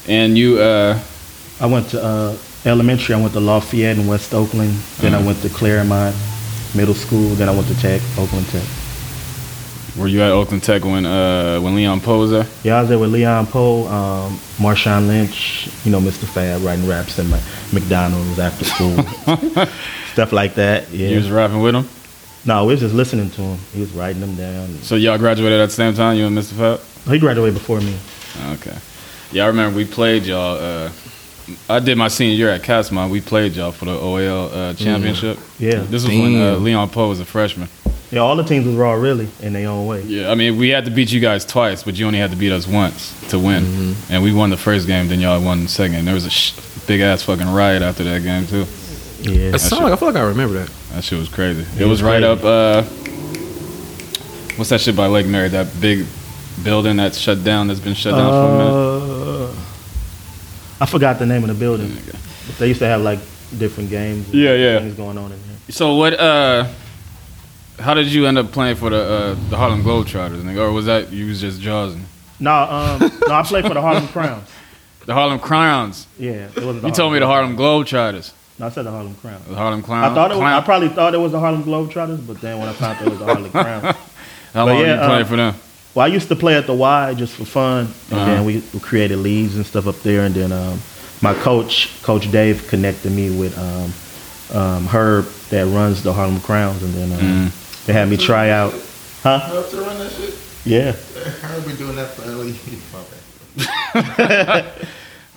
[0.08, 0.98] And you uh,
[1.60, 3.14] I went to uh, elementary.
[3.14, 4.70] I went to Lafayette in West Oakland.
[5.00, 5.26] Then I Uh-huh.
[5.26, 6.14] went to Claremont
[6.74, 7.28] Middle School.
[7.36, 8.62] Then I went to Tech, Oakland Tech.
[9.98, 12.46] Were you at Oakland Tech when uh when Leon Powe was there?
[12.62, 16.26] Yeah, I was there with Leon Powe, um, Marshawn Lynch, you know, Mr.
[16.26, 17.40] Fab, writing raps in my
[17.72, 18.96] McDonald's after school,
[20.12, 20.90] stuff like that.
[20.90, 21.08] Yeah.
[21.08, 21.88] You was rapping with him.
[22.44, 23.58] no, we was just listening to him.
[23.72, 24.68] He was writing them down.
[24.82, 26.52] So y'all graduated at the same time, you and Mr.
[26.52, 26.80] Fab?
[27.10, 27.96] He graduated before me.
[28.52, 28.76] Okay.
[29.32, 30.58] Yeah, I remember we played y'all.
[30.60, 30.90] Uh,
[31.70, 33.10] I did my senior year at Castlemont.
[33.10, 35.38] We played y'all for the OAL uh, championship.
[35.58, 35.80] Yeah.
[35.80, 37.68] This was when uh, Leon Poe was a freshman.
[38.16, 40.02] Yeah, Yeah, all the teams was raw really in their own way.
[40.02, 42.36] Yeah, I mean, we had to beat you guys twice, but you only had to
[42.36, 43.62] beat us once to win.
[43.64, 44.12] Mm-hmm.
[44.12, 46.04] And we won the first game, then y'all won the second.
[46.04, 46.54] There was a sh-
[46.86, 48.64] big ass fucking riot after that game too.
[49.22, 49.54] Yeah.
[49.54, 50.70] It sound like, I feel like I remember that.
[50.92, 51.62] That shit was crazy.
[51.62, 52.38] It, It was was right crazy.
[52.38, 52.44] up.
[52.44, 52.82] uh
[54.56, 55.52] What's that shit by Lake Merritt?
[55.52, 56.06] That big
[56.64, 57.68] building that's shut down.
[57.68, 59.52] That's been shut down for a minute.
[59.52, 59.54] Uh,
[60.80, 61.92] I forgot the name of the building.
[62.46, 63.18] But they used to have like
[63.58, 64.32] different games.
[64.32, 64.78] Yeah, yeah.
[64.78, 65.56] Things going on in there.
[65.70, 66.14] So what?
[66.18, 66.68] uh
[67.78, 70.58] How did you end up playing for the uh the Harlem Globetrotters, nigga?
[70.60, 72.04] Or was that you was just jazzing?
[72.40, 74.48] No, um, no, I played for the Harlem Crowns.
[75.06, 76.06] The Harlem Crowns.
[76.18, 76.82] Yeah, it was.
[76.82, 78.32] You told me the Harlem Globetrotters.
[78.58, 79.44] No, I said the Harlem Crowns.
[79.46, 80.12] The Harlem Clowns.
[80.12, 82.68] I thought it was, I probably thought it was the Harlem Globetrotters, but then when
[82.68, 83.84] I found out it was the Harlem Crowns.
[84.54, 85.54] How but long yeah, you playing uh, for them?
[85.94, 88.24] Well, I used to play at the Y just for fun, and Uh-huh.
[88.26, 90.24] then we, we created leagues and stuff up there.
[90.24, 90.80] And then um,
[91.22, 96.82] my coach, Coach Dave, connected me with um, um, Herb that runs the Harlem Crowns,
[96.82, 97.18] and then um,
[97.50, 97.65] Mm.
[97.86, 98.72] They had me try out.
[99.22, 99.40] Huh?
[99.50, 100.34] You have to run that shit?
[100.64, 100.88] Yeah.
[101.44, 102.52] I've been doing that for LA.
[102.92, 104.64] My.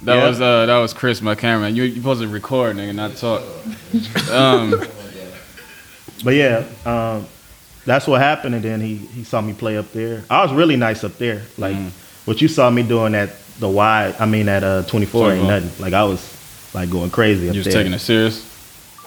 [0.04, 0.28] That Yeah.
[0.30, 1.76] was uh, that was Chris, my cameraman.
[1.76, 3.42] You you supposed to record, nigga, not talk.
[4.32, 4.82] Um,
[6.24, 7.26] But yeah, um,
[7.86, 8.54] that's what happened.
[8.56, 10.24] And then he, he saw me play up there.
[10.30, 11.44] I was really nice up there.
[11.58, 11.92] Like Mm.
[12.26, 15.48] what you saw me doing at the Y, I mean at uh, 24 ain't 24.
[15.62, 15.82] nothing.
[15.84, 16.22] Like I was
[16.74, 17.74] like going crazy up you was there.
[17.74, 18.44] taking it serious.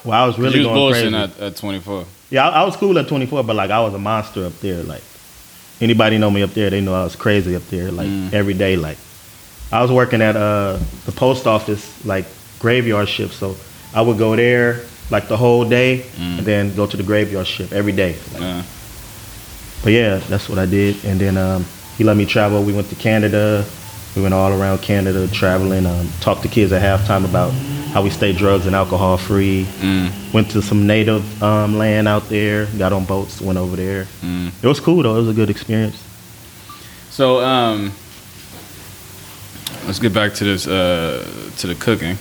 [0.03, 1.15] well, I was really you was going crazy.
[1.15, 2.05] at, at 24.
[2.33, 4.81] Yeah, I, I was cool at 24, but like I was a monster up there.
[4.81, 5.03] Like
[5.79, 7.91] anybody know me up there, they know I was crazy up there.
[7.91, 8.33] Like Mm.
[8.33, 8.97] every day, like
[9.71, 12.25] I was working at uh, the post office, like
[12.59, 13.35] graveyard shift.
[13.35, 13.55] So
[13.93, 16.37] I would go there like the whole day, Mm.
[16.39, 18.15] and then go to the graveyard shift every day.
[18.39, 18.63] Uh,
[19.83, 20.95] But yeah, that's what I did.
[21.05, 21.65] And then um,
[21.97, 22.63] he let me travel.
[22.63, 23.63] We went to Canada.
[24.15, 25.85] We went all around Canada traveling.
[25.85, 27.51] Um, talked to kids at halftime about
[27.93, 29.65] how we stay drugs and alcohol free.
[29.79, 32.67] mm, Went to some native um, land out there.
[32.77, 33.41] Got on boats.
[33.41, 34.05] Went over there.
[34.21, 34.51] mm.
[34.63, 35.15] It was cool though.
[35.15, 36.01] It was a good experience.
[37.09, 37.91] So um,
[39.85, 41.25] let's get back to this uh,
[41.57, 42.17] to the cooking.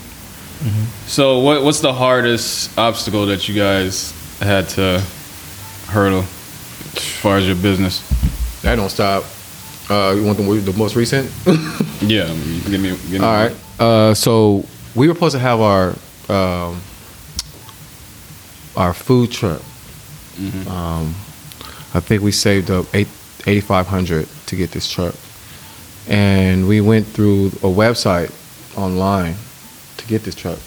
[1.07, 5.02] So what what's the hardest obstacle that you guys had to
[5.88, 8.00] hurdle as far as your business?
[8.62, 9.24] That don't stop.
[9.92, 11.31] Uh, you want the, the most recent?
[12.02, 12.26] Yeah,
[12.66, 13.18] give me give me.
[13.20, 13.55] All right.
[13.78, 14.64] Uh, so
[14.96, 15.94] we were supposed to have our
[16.28, 16.81] um,
[18.76, 19.61] our food truck.
[20.40, 20.66] Mhm.
[20.66, 21.14] Um,
[21.94, 23.07] I think we saved up eight
[23.46, 25.14] eighty five hundred to get this truck,
[26.09, 28.31] and we went through a website
[28.76, 29.37] online
[29.98, 30.59] to get this truck.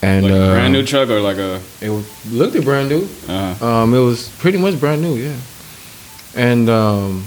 [0.00, 2.88] And Like a uh, brand new truck or like a It was, looked it brand
[2.88, 3.08] new.
[3.28, 5.36] uh, Um, it was pretty much brand new, yeah.
[6.36, 7.24] And um,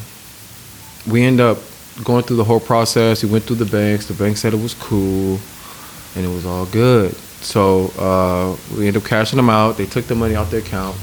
[1.08, 1.58] we end up
[2.04, 3.24] going through the whole process.
[3.24, 4.08] We went through the banks.
[4.08, 5.40] The bank said it was cool,
[6.16, 7.14] and it was all good.
[7.42, 9.78] So uh, we ended up cashing them out.
[9.78, 10.96] They took the money out their account.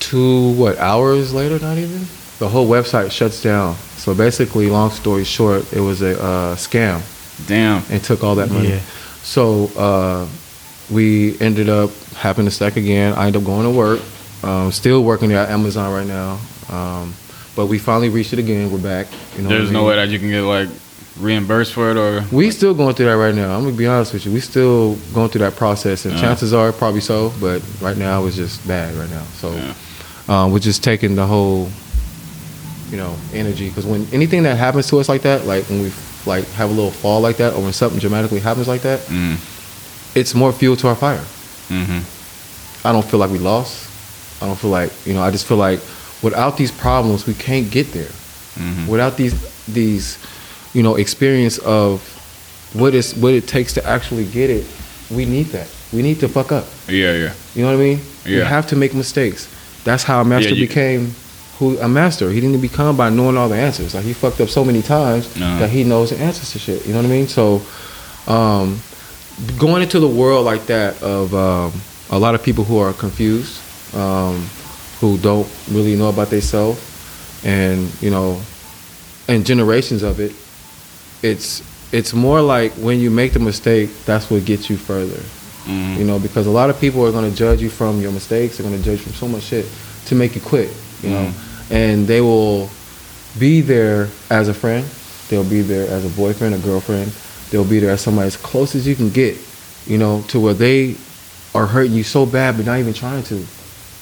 [0.00, 1.58] Two what hours later?
[1.58, 2.06] Not even.
[2.38, 3.76] The whole website shuts down.
[3.96, 7.02] So basically, long story short, it was a uh, scam
[7.46, 7.82] damn.
[7.90, 8.70] and took all that money.
[8.70, 8.80] Yeah.
[9.22, 10.28] So uh,
[10.90, 13.14] we ended up having to stack again.
[13.14, 14.00] I ended up going to work.
[14.42, 16.38] Um, still working at Amazon right now.
[16.68, 17.14] Um,
[17.56, 18.70] but we finally reached it again.
[18.70, 19.06] We're back.
[19.36, 19.88] You know There's I no mean?
[19.88, 20.68] way that you can get like
[21.20, 23.56] reimbursed for it or We still going through that right now.
[23.56, 24.32] I'm gonna be honest with you.
[24.32, 26.20] We still going through that process, and Yeah.
[26.20, 27.32] chances are probably so.
[27.40, 29.22] But right now it's just bad right now.
[29.40, 29.72] So Yeah.
[30.44, 31.70] um, we're just taking the whole,
[32.90, 35.92] you know, energy because when anything that happens to us like that, like when we
[36.26, 39.36] like have a little fall like that, or when something dramatically happens like that, Mm,
[40.14, 41.22] it's more fuel to our fire.
[41.68, 42.00] hmm
[42.86, 43.88] I don't feel like we lost.
[44.42, 45.22] I don't feel like you know.
[45.22, 45.80] I just feel like
[46.22, 48.10] without these problems, we can't get there.
[48.56, 49.34] hmm Without these
[49.66, 50.18] these
[50.74, 52.00] you know experience of
[52.74, 54.66] what is what it takes to actually get it,
[55.10, 55.68] we need that.
[55.92, 56.64] We need to fuck up.
[56.88, 57.32] Yeah, yeah.
[57.54, 58.00] You know what I mean?
[58.26, 58.44] Yeah.
[58.48, 59.48] have to make mistakes.
[59.84, 61.14] That's how a master Yeah, you- became
[61.58, 62.30] who a master.
[62.30, 63.94] He didn't become by knowing all the answers.
[63.94, 65.60] Like he fucked up so many times Uh-huh.
[65.60, 66.84] that he knows the answers to shit.
[66.86, 67.28] You know what I mean?
[67.28, 67.62] So
[68.26, 68.80] um,
[69.58, 71.72] going into the world like that of um,
[72.10, 73.60] a lot of people who are confused,
[73.94, 74.48] um,
[75.00, 76.80] who don't really know about themselves,
[77.44, 78.40] and you know,
[79.28, 80.32] and generations of it,
[81.22, 85.20] it's it's more like when you make the mistake, that's what gets you further.
[85.66, 85.98] Mhm.
[85.98, 88.56] You know, because a lot of people are going to judge you from your mistakes.
[88.58, 89.66] They're going to judge you from so much shit
[90.06, 90.70] to make you quit.
[91.02, 91.32] You know,
[91.70, 92.70] and they will
[93.38, 94.84] be there as a friend.
[95.28, 97.12] They'll be there as a boyfriend, a girlfriend.
[97.50, 99.36] They'll be there as somebody as close as you can get.
[99.86, 100.96] You know, to where they
[101.54, 103.44] are hurting you so bad, but not even trying to.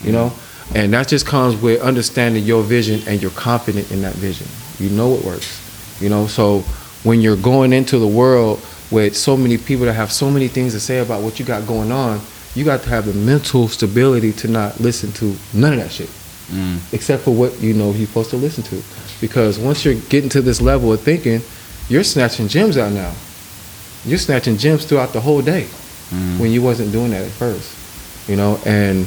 [0.04, 0.32] You know,
[0.74, 4.46] and that just comes with understanding your vision and you're confident in that vision.
[4.78, 5.60] You know it works.
[6.00, 6.60] You know, so
[7.02, 10.72] when you're going into the world with so many people that have so many things
[10.72, 12.20] to say about what you got going on,
[12.54, 16.10] you got to have the mental stability to not listen to none of that shit.
[16.52, 16.92] Mm.
[16.92, 18.82] except for what you know you're supposed to listen to.
[19.22, 21.40] Because once you're getting to this level of thinking,
[21.88, 23.14] you're snatching gems out now.
[24.04, 25.62] You're snatching gems throughout the whole day
[26.10, 26.38] mm.
[26.38, 29.06] when you wasn't doing that at first, you know, and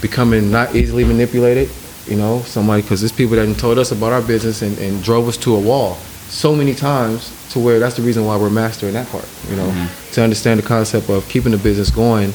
[0.00, 1.70] becoming not easily manipulated,
[2.06, 5.28] you know, somebody, because there's people that told us about our business and, and drove
[5.28, 5.94] us to a wall
[6.28, 9.88] so many times to where that's the reason why we're mastering that part, you know,
[10.12, 12.32] to understand the concept of keeping the business going,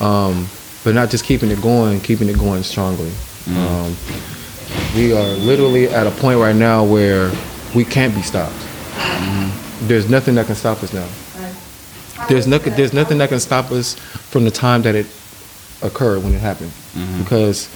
[0.00, 0.46] um,
[0.84, 3.12] but not just keeping it going, keeping it going strongly.
[3.48, 3.96] Um,
[4.94, 7.30] we are literally at a point right now where
[7.74, 8.54] we can't be stopped.
[9.82, 11.08] There's nothing that can stop us now.
[12.28, 12.74] There's nothing.
[12.74, 15.06] There's nothing that can stop us from the time that it
[15.82, 17.22] occurred when it happened, mm-hmm.
[17.22, 17.68] because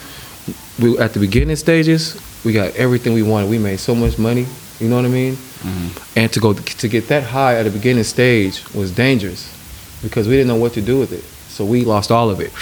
[0.78, 3.50] we at the beginning stages we got everything we wanted.
[3.50, 4.46] We made so much money.
[4.78, 5.34] You know what I mean?
[5.34, 6.18] Mm-hmm.
[6.18, 9.52] And to go to get that high at the beginning stage was dangerous
[10.02, 11.24] because we didn't know what to do with it.
[11.50, 12.52] So we lost all of it.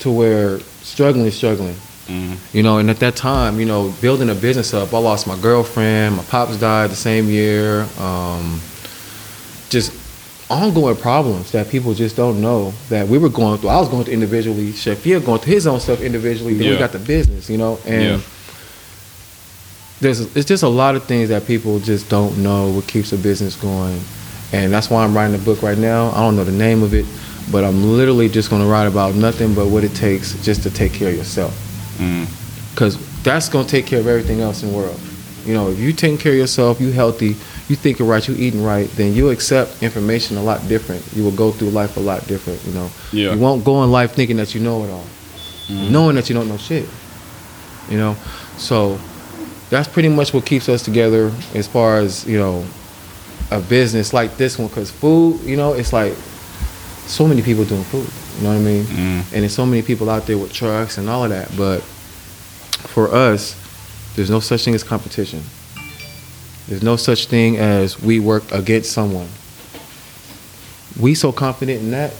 [0.00, 1.74] To where struggling, struggling.
[2.06, 2.56] Mm-hmm.
[2.56, 5.38] You know, and at that time, you know, building a business up, I lost my
[5.40, 7.86] girlfriend, my pops died the same year.
[7.98, 8.60] Um,
[9.70, 9.92] just
[10.50, 13.70] ongoing problems that people just don't know that we were going through.
[13.70, 14.72] I was going through individually.
[14.72, 16.54] Chef Yeah going through his own stuff individually.
[16.54, 18.20] Then we got the business, you know, and Yeah.
[20.00, 23.16] there's it's just a lot of things that people just don't know what keeps a
[23.18, 24.00] business going,
[24.52, 26.10] and that's why I'm writing a book right now.
[26.10, 27.04] I don't know the name of it,
[27.52, 30.70] but I'm literally just going to write about nothing but what it takes just to
[30.70, 31.54] take care of yourself
[31.98, 32.26] Mm.
[32.74, 34.98] because that's gonna take care of everything else in the world.
[35.46, 37.36] You know, if you take care of yourself, you healthy,
[37.70, 41.04] you thinking right, you eating right, then you accept information a lot different.
[41.14, 42.60] You will go through life a lot different.
[42.66, 43.32] You know, Yeah.
[43.32, 45.04] you won't go in life thinking that you know it all,
[45.68, 46.88] knowing that you don't know shit.
[47.88, 48.16] You know,
[48.58, 48.98] so
[49.70, 52.64] that's pretty much what keeps us together as far as you know
[53.52, 54.66] a business like this one.
[54.68, 56.14] Because food, you know, it's like
[57.06, 58.08] so many people doing food.
[58.38, 58.84] You know what I mean?
[58.84, 59.32] Mm.
[59.32, 61.48] And there's so many people out there with trucks and all of that.
[61.56, 63.54] But for us,
[64.16, 65.42] there's no such thing as competition.
[66.70, 69.26] There's no such thing as we work against someone.
[71.00, 72.12] We so confident in that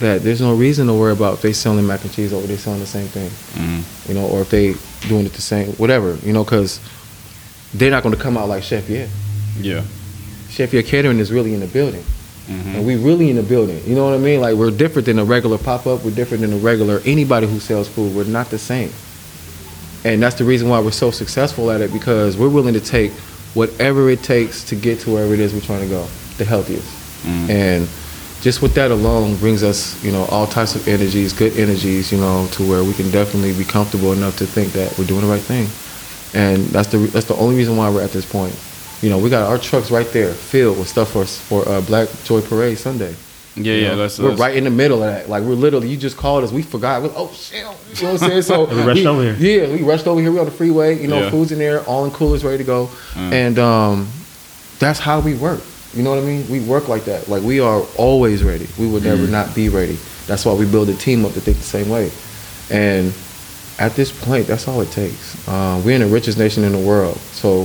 [0.00, 2.56] that there's no reason to worry about if they selling mac and cheese or they
[2.56, 4.08] selling the same thing, Mm.
[4.08, 4.74] you know, or if they
[5.08, 6.80] doing it the same, whatever, you know, because
[7.72, 9.06] they're not going to come out like Chef Yeah.
[9.60, 9.82] Yeah.
[10.50, 12.02] Chef Yeah Catering is really in the building.
[12.48, 12.74] Mhm.
[12.76, 13.80] And we really in the building.
[13.86, 14.40] You know what I mean?
[14.40, 16.04] Like we're different than a regular pop up.
[16.04, 18.12] We're different than a regular anybody who sells food.
[18.14, 18.90] We're not the same.
[20.04, 23.12] And that's the reason why we're so successful at it because we're willing to take
[23.54, 26.06] whatever it takes to get to wherever it is we're trying to go,
[26.36, 26.86] the healthiest.
[27.24, 27.48] Mm.
[27.50, 27.88] And
[28.40, 32.18] just with that alone brings us, you know, all types of energies, good energies, you
[32.18, 35.26] know, to where we can definitely be comfortable enough to think that we're doing the
[35.26, 35.66] right thing.
[36.34, 38.54] And that's the that's the only reason why we're at this point.
[39.02, 42.08] You know, we got our trucks right there filled with stuff for for uh, Black
[42.24, 43.14] Joy Parade Sunday.
[43.64, 43.88] Yeah, You yeah.
[43.90, 45.28] know, That's, we're that's- right in the middle of that.
[45.28, 46.52] Like we're literally, you just called us.
[46.52, 47.02] We forgot.
[47.02, 47.58] We're, oh shit!
[47.58, 48.42] You know what I'm saying?
[48.42, 49.34] So We rushed over here.
[49.66, 50.30] Yeah, we rushed over here.
[50.32, 51.00] We on the freeway.
[51.00, 51.30] You know, Yeah.
[51.30, 52.86] food's in there, all in coolers, ready to go.
[53.14, 53.32] Mm.
[53.32, 54.08] And um,
[54.78, 55.60] that's how we work.
[55.94, 56.48] You know what I mean?
[56.50, 57.28] We work like that.
[57.28, 58.66] Like we are always ready.
[58.78, 59.98] We would never not be ready.
[60.26, 62.10] That's why we build a team up to think the same way.
[62.70, 63.14] And
[63.78, 65.48] at this point, that's all it takes.
[65.48, 67.16] Uh, we're in the richest nation in the world.
[67.16, 67.62] So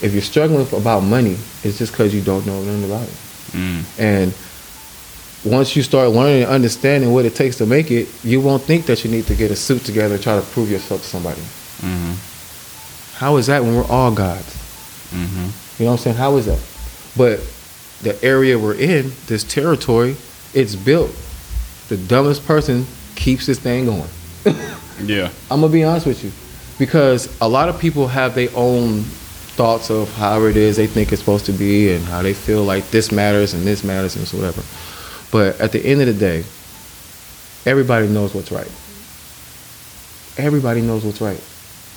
[0.00, 3.14] if you're struggling about money, it's just because you don't know nothing about it.
[3.52, 3.84] Mm.
[3.98, 4.34] And
[5.46, 8.86] once you start learning and understanding what it takes to make it, you won't think
[8.86, 11.40] that you need to get a suit together and try to prove yourself to somebody.
[11.82, 12.14] Mhm.
[13.14, 14.54] How is that when we're all gods?
[15.14, 15.50] Mhm.
[15.78, 16.16] You know what I'm saying?
[16.16, 16.58] How is that?
[17.16, 17.40] But
[18.02, 20.16] the area we're in, this territory,
[20.52, 21.10] it's built.
[21.88, 24.10] The dumbest person keeps this thing going.
[25.04, 25.28] Yeah.
[25.50, 26.32] I'm gonna be honest with you,
[26.78, 29.02] because a lot of people have their own
[29.54, 32.62] thoughts of how it is they think it's supposed to be and how they feel
[32.64, 34.62] like this matters and this matters and so whatever.
[35.30, 36.44] But at the end of the day,
[37.64, 38.70] everybody knows what's right.
[40.38, 41.40] Everybody knows what's right.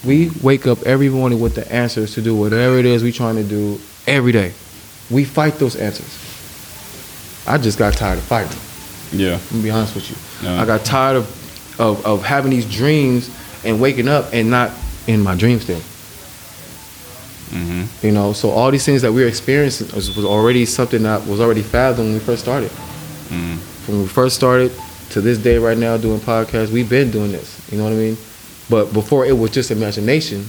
[0.06, 3.36] We wake up every morning with the answers to do whatever it is we're trying
[3.36, 4.54] to do every day.
[5.10, 6.08] We fight those answers.
[7.48, 8.58] I just got tired of fighting.
[9.12, 9.36] Yeah.
[9.36, 10.48] I'm gonna be honest with you.
[10.48, 10.62] Yeah.
[10.62, 13.30] I got tired of, of of having these dreams
[13.66, 14.72] and waking up and not
[15.08, 15.82] in my dream still.
[17.52, 17.88] Mhm.
[18.04, 21.26] You know, so all these things that we are experiencing was, was already something that
[21.26, 22.72] was already fathomed when we first started.
[23.30, 23.58] Mm.
[23.58, 24.72] From when we first started
[25.12, 27.60] to this day right now doing podcasts, we've been doing this.
[27.72, 28.18] You know what I mean?
[28.70, 30.46] But before it was just imagination,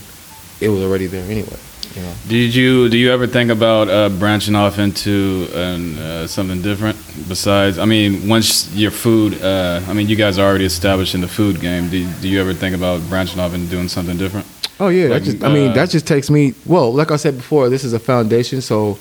[0.59, 1.57] it was already there anyway.
[1.95, 2.13] You know.
[2.27, 6.97] Did you do you ever think about uh, branching off into an, uh, something different
[7.27, 7.77] besides?
[7.77, 11.27] I mean, once your food, uh, I mean, you guys are already established in the
[11.27, 11.89] food game.
[11.89, 14.45] Do, do you ever think about branching off and doing something different?
[14.79, 16.53] Oh yeah, Like, that just, I mean uh, that just takes me.
[16.65, 18.61] Well, like I said before, this is a foundation.
[18.61, 18.97] So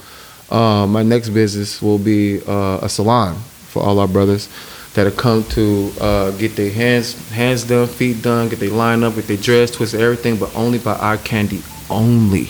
[0.51, 3.39] uh, my next business will be uh, a salon
[3.71, 4.49] for all our brothers.
[4.95, 9.15] that'll come to uh, get their hands hands done, feet done, get their line up,
[9.15, 12.49] get their dress, twist everything, but only by eye candy only.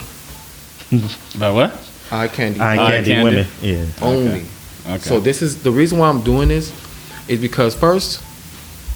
[1.37, 1.71] About what?
[2.11, 3.25] Eye candy Eye Eye candy candy.
[3.31, 3.47] women.
[3.61, 3.85] Yeah.
[4.03, 4.45] only.
[4.87, 4.99] Okay.
[4.99, 6.73] So this is the reason why I'm doing this
[7.29, 8.23] is because first,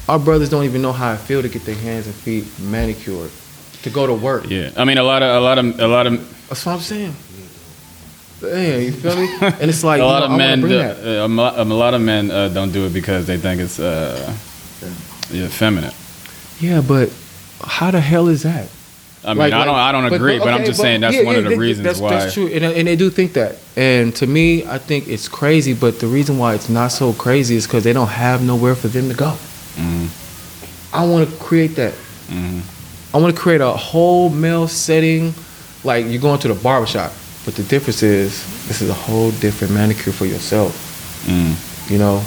[0.09, 3.31] our brothers don't even know how it feel to get their hands and feet manicured,
[3.83, 4.49] to go to work.
[4.49, 6.81] yeah, I mean a lot of a lot of a lot of That's what I'm
[6.81, 7.15] saying.
[8.45, 9.29] Damn, you feel me?
[9.41, 12.01] And it's like a you lot know, of men, do, uh, a, a, lot of
[12.01, 14.37] men uh, don't do it because they think it's uh,
[15.31, 15.93] yeah, feminine.
[16.61, 17.11] Yeah, but
[17.63, 18.69] how the hell is that?
[19.25, 21.23] I mean, Like- I don't, I don't agree, but, I'm okay, just saying that's yeah,
[21.25, 22.11] one yeah, of the they- reasons that's, why.
[22.11, 23.57] That's true, and, and they do think that.
[23.77, 25.73] And to me, I think it's crazy.
[25.73, 28.89] But the reason why it's not so crazy is because they don't have nowhere for
[28.89, 29.33] them to go.
[29.77, 30.09] Mhm.
[30.93, 31.95] I want to create that.
[32.31, 32.61] Mhm.
[33.15, 35.35] I want to create a whole male setting,
[35.85, 37.13] like you're going to the barbershop.
[37.45, 40.73] But the difference is, this is a whole different manicure for yourself.
[41.27, 41.91] Mm.
[41.91, 42.23] You know,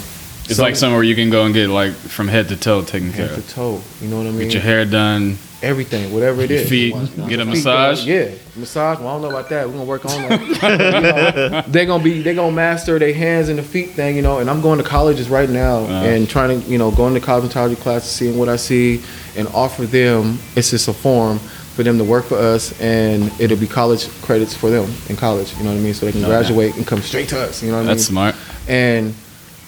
[0.49, 3.25] It's like somewhere you can go and get like from head to toe taken care
[3.25, 3.31] of.
[3.35, 3.81] head to toe.
[4.01, 4.39] You know what I mean?
[4.47, 6.69] Get your hair done, everything, whatever it is.
[6.69, 6.93] feet,
[7.27, 8.05] get a massage.
[8.05, 8.99] Yeah, massage.
[8.99, 9.65] Well, I don't know about that.
[9.67, 10.39] We're gonna work on that.
[10.87, 14.21] You know, they're gonna be, they're gonna master their hands and the feet thing, you
[14.21, 14.37] know.
[14.37, 16.05] And I'm going to colleges right now Uh-huh.
[16.05, 19.01] and trying to, you know, going to cosmetology classes, seeing what I see,
[19.35, 20.37] and offer them.
[20.55, 21.39] It's just a form
[21.77, 25.53] for them to work for us, and it'll be college credits for them in college.
[25.57, 25.93] You know what I mean?
[25.93, 26.29] So they can Okay.
[26.31, 27.61] graduate and come straight to us.
[27.61, 28.25] You know what That's I mean?
[28.25, 28.67] That's smart.
[28.67, 29.13] And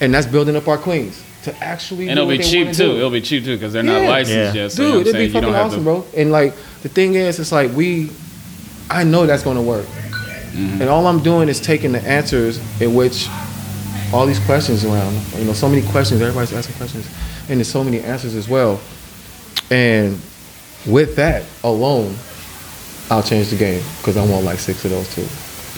[0.02, 2.08] and that's building up our queens to actually.
[2.10, 2.84] And do it'll what be they cheap wanna too.
[2.94, 2.98] do.
[2.98, 4.64] It'll be cheap too because they're not licensed Yeah.
[4.64, 4.72] yet.
[4.72, 5.44] So you know Dude, it'd be saying?
[5.46, 5.84] You fucking awesome, to.
[5.84, 6.06] bro.
[6.18, 8.10] And like the thing is, it's like we,
[8.90, 10.82] I know that's gonna work, Mm-hmm.
[10.82, 13.28] and all I'm doing is taking the answers in which
[14.12, 15.16] all these questions around.
[15.38, 16.22] You know, so many questions.
[16.22, 17.06] Everybody's asking questions,
[17.50, 18.80] and there's so many answers as well.
[19.70, 20.20] And
[20.86, 22.16] with that alone,
[23.10, 25.28] I'll change the game because I want like six of those too.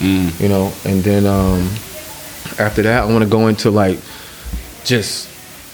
[0.04, 0.40] Mm.
[0.40, 1.60] You know, and then um,
[2.58, 3.98] after that, I want to go into like
[4.84, 5.28] just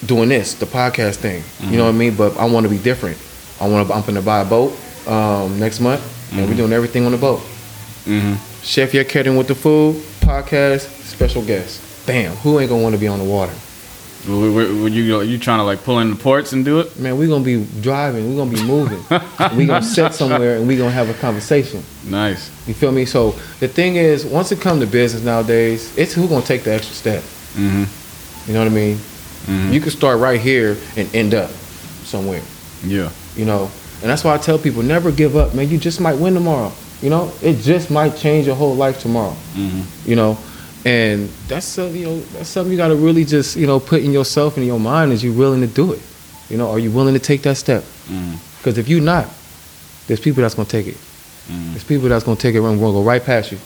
[0.06, 1.42] doing this, the podcast thing.
[1.60, 2.14] You know what I mean?
[2.14, 3.18] But I want to be different.
[3.60, 3.94] I want to.
[3.94, 4.72] I'm gonna buy a boat
[5.08, 7.40] um, next month, and we're doing everything on the boat.
[8.04, 11.80] hmm Chef Yeah Catering with the food podcast, special guest.
[12.06, 13.52] Damn, who ain't gonna want to be on the water?
[14.26, 16.98] Were you you trying to like pull in the ports and do it?
[16.98, 18.28] Man, we're gonna be driving.
[18.34, 19.02] We're gonna be moving.
[19.56, 21.82] we're gonna sit somewhere and we're gonna have a conversation.
[22.04, 22.50] Nice.
[22.66, 23.04] You feel me?
[23.04, 26.72] So the thing is, once it comes to business nowadays, it's who gonna take the
[26.74, 27.22] extra step.
[27.54, 27.84] hmm
[28.46, 28.96] You know what I mean?
[29.46, 29.72] Mhm.
[29.72, 31.50] You can start right here and end up
[32.04, 32.42] somewhere.
[32.84, 33.10] Yeah.
[33.36, 33.70] You know,
[34.02, 35.68] and that's why I tell people never give up, man.
[35.70, 36.72] You just might win tomorrow.
[37.00, 39.36] You know, it just might change your whole life tomorrow.
[39.54, 40.36] hmm You know,
[40.88, 44.02] and that's uh, you know that's something you got to really just you know put
[44.02, 45.12] in yourself and in your mind.
[45.12, 46.00] Is you willing to do it?
[46.48, 47.82] You know, are you willing to take that step?
[48.06, 48.38] Mm.
[48.58, 49.28] Because if you're not,
[50.06, 50.96] there's people that's gonna take it.
[51.48, 51.70] Mm.
[51.72, 53.58] There's people that's gonna take it and gonna go right past you.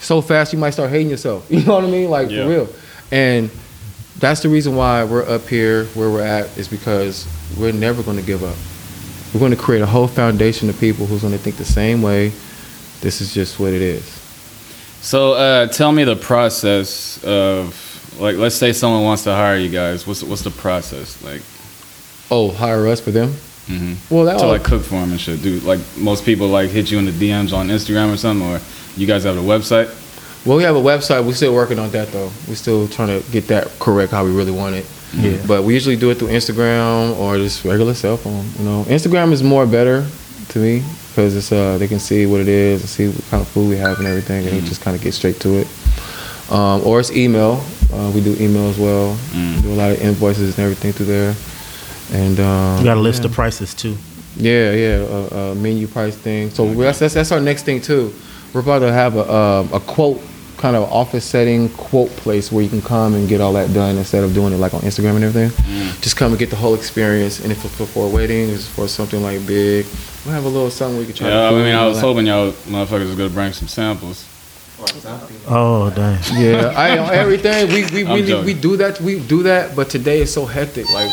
[0.00, 1.46] So fast you might start hating yourself.
[1.50, 2.10] You know what I mean?
[2.10, 2.44] Like Yeah.
[2.44, 2.68] for real.
[3.12, 3.50] And
[4.18, 8.22] that's the reason why we're up here where we're at is because we're never gonna
[8.22, 8.56] give up.
[9.32, 12.32] We're gonna create a whole foundation of people who's gonna think the same way.
[13.00, 14.19] This is just what it is.
[15.02, 17.74] So uh, tell me the process of
[18.20, 20.06] like let's say someone wants to hire you guys.
[20.06, 21.42] What's what's the process like?
[22.30, 23.30] Oh, hire us for them?
[23.66, 25.42] hmm Well, that to all, like cook for them and shit.
[25.42, 28.60] Do like most people like hit you in the DMs on Instagram or something, or
[28.96, 29.88] you guys have a website?
[30.46, 31.24] well, we have a website.
[31.24, 32.30] We're still working on that though.
[32.48, 34.86] We're still trying to get that correct how we really want it.
[35.14, 35.42] Yeah.
[35.46, 38.46] But we usually do it through Instagram or just regular cell phone.
[38.58, 40.06] You know, Instagram is more better
[40.50, 43.40] to me because it's uh they can see what it is and see what kind
[43.42, 45.66] of food we have and everything, and they just kind of get straight to it.
[46.50, 47.62] Um, or it's email.
[47.92, 49.14] Uh, we do email as well.
[49.30, 49.56] Mm.
[49.56, 51.34] We do a lot of invoices and everything through there.
[52.12, 53.28] And um, You got a list yeah.
[53.28, 53.96] of prices too.
[54.36, 56.50] Yeah, yeah, a, a menu price thing.
[56.50, 58.12] So that's, that's that's our next thing too.
[58.52, 60.20] We're about to have a um, a quote
[60.56, 63.96] kind of office setting quote place where you can come and get all that done
[63.96, 65.50] instead of doing it like on Instagram and everything.
[66.00, 67.40] Just come and get the whole experience.
[67.40, 69.86] And if it's for, for a wedding, it's for something like big.
[70.24, 71.28] We'll have a little something we can try.
[71.28, 74.26] Yeah, I mean, I was and all hoping y'all motherfuckers was gonna bring some samples.
[75.46, 76.16] Oh dang.
[76.16, 76.32] that.
[76.32, 78.46] Yeah, I everything we we I'm really joking.
[78.46, 80.90] we do that we do that, but today is so hectic.
[80.90, 81.10] Like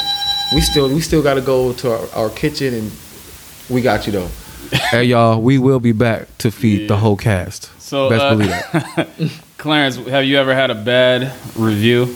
[0.53, 2.91] we still we still got to go to our, our kitchen and
[3.69, 4.29] we got you though.
[4.91, 7.71] hey y'all, we will be back to feed the whole cast.
[7.81, 9.09] So, Best uh, believe that.
[9.57, 12.15] Clarence, have you ever had a bad review?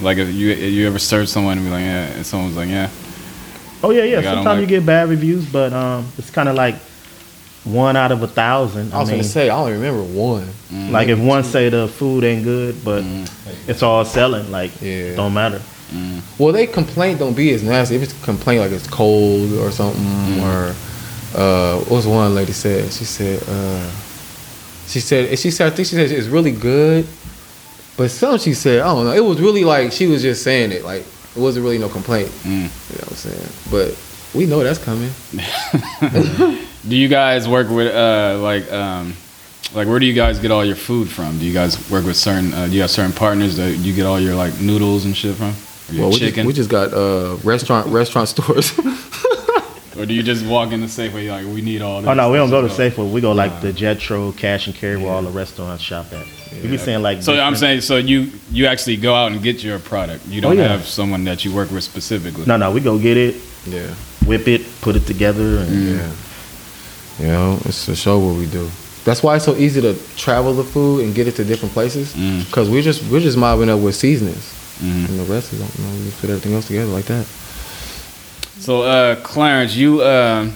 [0.00, 2.90] Like if you you ever served someone and be like, yeah, and someone's like, yeah,
[3.82, 4.16] Oh yeah, yeah.
[4.16, 6.74] Like, Sometimes like- you get bad reviews, but um, it's kind of like
[7.64, 8.92] one out of a thousand.
[8.94, 10.48] I was I mean, gonna say I only remember one.
[10.92, 13.04] like if one say the food ain't good, but
[13.66, 14.88] it's all selling, like Yeah.
[15.12, 15.60] it don't matter.
[16.38, 17.96] Well, they complaint don't be as nasty.
[17.96, 20.74] If it's a complaint like it's cold or something, or
[21.34, 22.92] uh, what was one lady said?
[22.92, 23.90] She said, uh,
[24.86, 27.06] she said, she said, I think she said it's really good,
[27.96, 29.12] but some she said, I don't know.
[29.12, 31.04] It was really like she was just saying it, like
[31.38, 32.28] it wasn't really no complaint.
[32.42, 32.50] Mm.
[32.50, 33.48] You know what I'm saying?
[33.70, 33.96] But
[34.34, 35.10] we know that's coming.
[36.88, 39.14] Do you guys work with uh, like um,
[39.74, 41.38] like where do you guys get all your food from?
[41.38, 42.52] Do you guys work with certain?
[42.52, 45.36] Uh, do you have certain partners that you get all your like noodles and shit
[45.36, 45.50] from?
[45.88, 48.72] Or your Well, we just, we just got uh, restaurant restaurant stores.
[49.98, 52.08] Or do you just walk in the Safeway like we need all this?
[52.08, 53.10] Oh no, we don't go to Safeway.
[53.10, 56.26] We go like the Jetro, Cash and Carry, where all the restaurants shop at.
[56.62, 57.22] You be saying like.
[57.22, 60.26] So I'm different- saying, so you you actually go out and get your product.
[60.28, 60.68] You don't Oh, yeah.
[60.68, 62.44] have someone that you work with specifically.
[62.46, 63.36] No, no, we go get it,
[63.66, 63.94] yeah,
[64.26, 66.12] whip it, put it together, and yeah.
[67.20, 68.70] You know, it's a show what we do.
[69.04, 72.14] That's why it's so easy to travel the food and get it to different places.
[72.14, 72.50] Mm.
[72.52, 74.44] Cause we're just we're just mobbing up with seasonings,
[74.80, 75.08] Mhm.
[75.08, 77.26] and the rest is you know we just put everything else together like that.
[78.60, 80.50] So, uh, Clarence, you uh,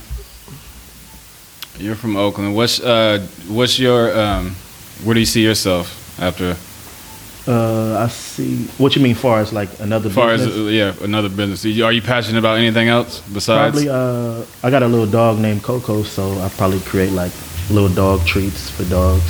[1.78, 2.54] you're from Oakland.
[2.54, 4.50] What's uh, what's your um,
[5.04, 5.86] where do you see yourself
[6.20, 6.56] after?
[7.46, 8.64] uh, I see.
[8.78, 10.66] What you mean, far as like another As far as business?
[10.66, 11.64] uh, yeah, another business.
[11.80, 13.84] Are you passionate about anything else besides?
[13.84, 17.32] Probably, uh, I got a little dog named Coco, so I probably create like
[17.70, 19.24] little dog treats for dogs.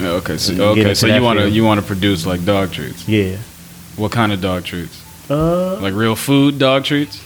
[0.00, 3.06] Yeah, okay, so okay, so you want to you want to produce like dog treats.
[3.06, 3.36] Yeah.
[3.96, 5.02] What kind of dog treats?
[5.28, 7.20] Uh, Like real food dog treats?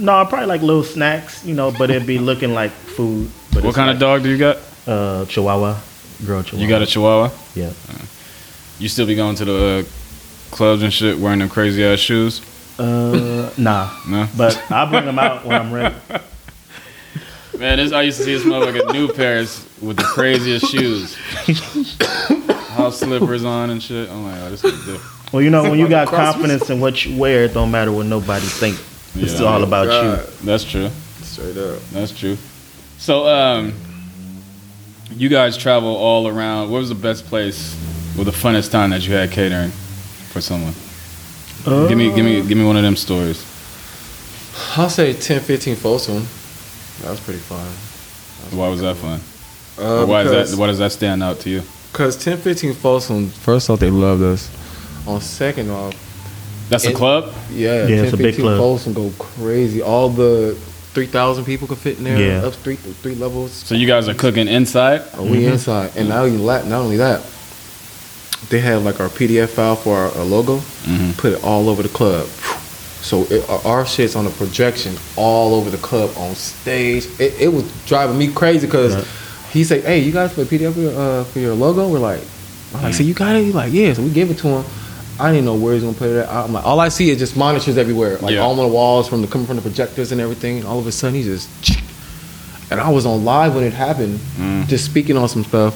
[0.00, 3.30] No, I probably like little snacks, you know, but it'd be looking like food.
[3.52, 4.56] But What it's kind of dog do you got?
[4.86, 5.78] Uh, Chihuahua,
[6.26, 6.62] girl Chihuahua.
[6.62, 7.30] You got a Chihuahua.
[7.54, 7.72] yeah.
[8.78, 12.40] You still be going to the uh, clubs and shit wearing them crazy ass shoes?
[12.78, 14.26] Uh, nah, No.
[14.36, 15.94] but I bring them out when I'm ready.
[17.58, 21.14] Man, this I used to see this motherfucker new pairs with the craziest shoes.
[22.70, 24.08] House slippers on and shit.
[24.08, 25.32] I'm like, oh, this is different.
[25.32, 28.06] Well, you know, when you got confidence in what you wear, it don't matter what
[28.06, 28.46] nobody
[29.12, 29.26] think.
[29.26, 29.46] It's Yeah.
[29.46, 30.24] all about God, you.
[30.44, 30.90] That's true.
[31.22, 31.78] Straight up.
[31.92, 32.36] That's true.
[32.98, 33.72] So, um,
[35.16, 36.70] you guys travel all around.
[36.70, 37.74] What was the best place
[38.18, 39.70] or the funnest time that you had catering
[40.32, 40.74] for someone?
[41.88, 43.44] give me, give me, give me one of them stories.
[44.76, 46.26] I'll say 10, 15 Folsom.
[47.02, 47.66] That was pretty fun.
[48.58, 49.20] Why was that fun?
[49.78, 50.58] Uh, Or why is that?
[50.58, 51.62] Why does that stand out to you?
[51.92, 53.28] Cause 10, 15 Folsom.
[53.30, 54.48] First off, they loved us.
[55.06, 55.94] On second off,
[56.70, 57.34] That's a club.
[57.52, 58.58] yeah, Yeah, 10, it's a big 15 club.
[58.58, 59.82] Folsom go crazy.
[59.82, 60.56] All the
[60.94, 62.18] three thousand people could fit in there.
[62.18, 62.46] Yeah.
[62.46, 63.52] up three three levels.
[63.52, 65.02] So you guys are cooking inside.
[65.18, 67.20] Uh, We inside, and not only that, not only that,
[68.48, 70.56] they have like our PDF file for our, our logo.
[70.86, 71.16] Mhm.
[71.18, 72.26] Put it all over the club.
[73.02, 77.06] So it, our- our shit's on a projection all over the club on stage.
[77.18, 79.04] It, it was driving me crazy because Right.
[79.52, 82.20] he said, "Hey, you guys put PDF for your, uh, for your logo?" We're like,
[82.74, 84.64] "I'm like, so you got it?" He's like, "Yeah." So we give it to him.
[85.20, 86.16] I didn't know where he's gonna put it.
[86.18, 86.28] At.
[86.28, 88.40] I'm like, all I see is just monitors everywhere, like Yeah.
[88.40, 90.58] all on the walls from the coming from the projectors and everything.
[90.58, 91.48] And all of a sudden, he just,
[92.70, 94.66] and I was on live when it happened, Mm.
[94.68, 95.74] just speaking on some stuff,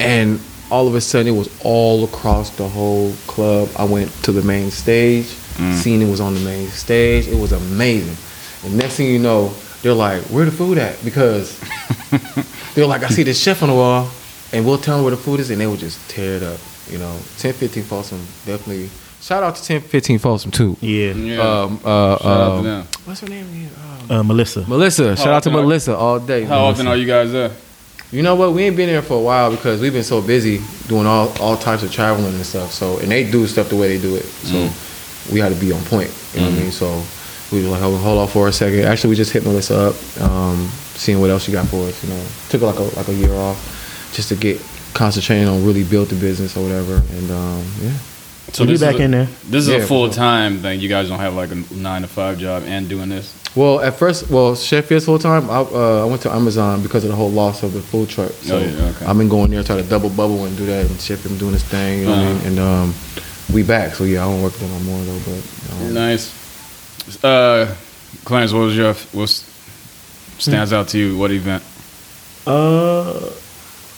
[0.00, 0.38] and
[0.70, 3.68] all of a sudden it was all across the whole club.
[3.76, 5.26] I went to the main stage,
[5.58, 5.76] Mm.
[5.82, 7.26] seen it was on the main stage.
[7.28, 8.16] It was amazing.
[8.64, 11.54] And next thing you know, they're like, "Where the food at?" Because
[12.74, 14.08] they're like, "I see this chef on the wall,
[14.52, 16.58] and we'll tell them where the food is," and they would just tear it up.
[16.90, 18.88] You know, 10, 15 Folsom definitely.
[19.20, 20.76] Shout out to 10, 15 Folsom too.
[20.80, 21.12] Yeah.
[21.12, 21.40] Yeah.
[21.40, 22.86] Um, uh, Shout out to um, them.
[23.04, 23.70] What's her name again?
[24.10, 24.64] Um, Uh, Melissa.
[24.68, 25.16] Melissa.
[25.16, 26.44] Shout out to often are- Melissa all day.
[26.44, 27.50] How often are you guys there?
[28.12, 28.52] You know what?
[28.52, 31.56] We ain't been there for a while because we've been so busy doing all, all
[31.56, 32.70] types of traveling and stuff.
[32.70, 34.22] So and they do stuff the way they do it.
[34.24, 34.70] So
[35.32, 36.10] we had to be on point.
[36.34, 36.70] You know what I mean?
[36.70, 37.02] So
[37.50, 38.84] we were like, hold, hold on for a second.
[38.84, 42.04] Actually, we just hit Melissa up, um, seeing what else she got for us.
[42.04, 43.58] You know, took like a like a year off
[44.14, 44.60] just to get
[44.96, 46.94] concentrating on really build the business or whatever.
[47.16, 47.92] And um, yeah,
[48.52, 49.28] So we'll be back a, in there.
[49.44, 50.80] This is Yeah, a full time thing.
[50.80, 53.32] You guys don't have like a nine to five job and doing this.
[53.54, 55.48] Well, at first, well, Chef Fierce full time.
[55.48, 58.30] I, uh, I went to Amazon because of the whole loss of the food truck.
[58.32, 59.06] So Oh, yeah, okay.
[59.06, 61.52] I've been going there, try to double bubble and do that, and Chef been doing
[61.54, 62.00] his thing.
[62.00, 62.36] You know what I mean?
[62.36, 62.48] Uh-huh.
[62.48, 62.94] And um,
[63.54, 63.94] we back.
[63.94, 65.20] So yeah, I don't work there no more though.
[65.24, 67.24] But um, Nice.
[67.24, 67.74] Uh,
[68.24, 69.28] Clarence, what was your what
[70.38, 71.16] stands out to you?
[71.16, 71.62] What event?
[72.46, 73.30] Uh,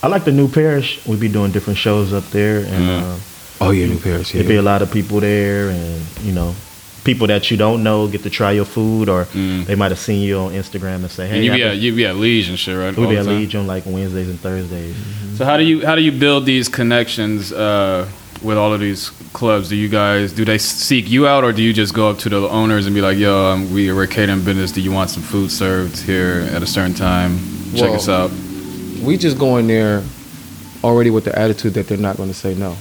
[0.01, 0.99] I like the New Parish.
[1.05, 3.03] We be doing different shows up there, and Yeah.
[3.03, 3.15] uh,
[3.61, 4.31] oh yeah, New Parish.
[4.31, 6.55] there be a lot of people there, and you know,
[7.03, 9.65] people that you don't know get to try your food, or Mm.
[9.65, 11.93] they might have seen you on Instagram and say, "Hey, and you be at you
[11.93, 12.95] be at Liege and shit, right?
[12.95, 13.25] we be at?
[13.25, 14.95] Legion on like Wednesdays and Thursdays."
[15.37, 18.05] So how do you how do you build these connections uh,
[18.41, 19.67] with all of these clubs?
[19.67, 22.29] Do you guys do they seek you out, or do you just go up to
[22.29, 24.71] the owners and be like, "Yo, um, we a catering business.
[24.71, 27.37] Do you want some food served here at a certain time?
[27.75, 28.31] Check Well, us out."
[29.03, 30.03] We just go in there
[30.83, 32.75] already with the attitude that they're not going to say no.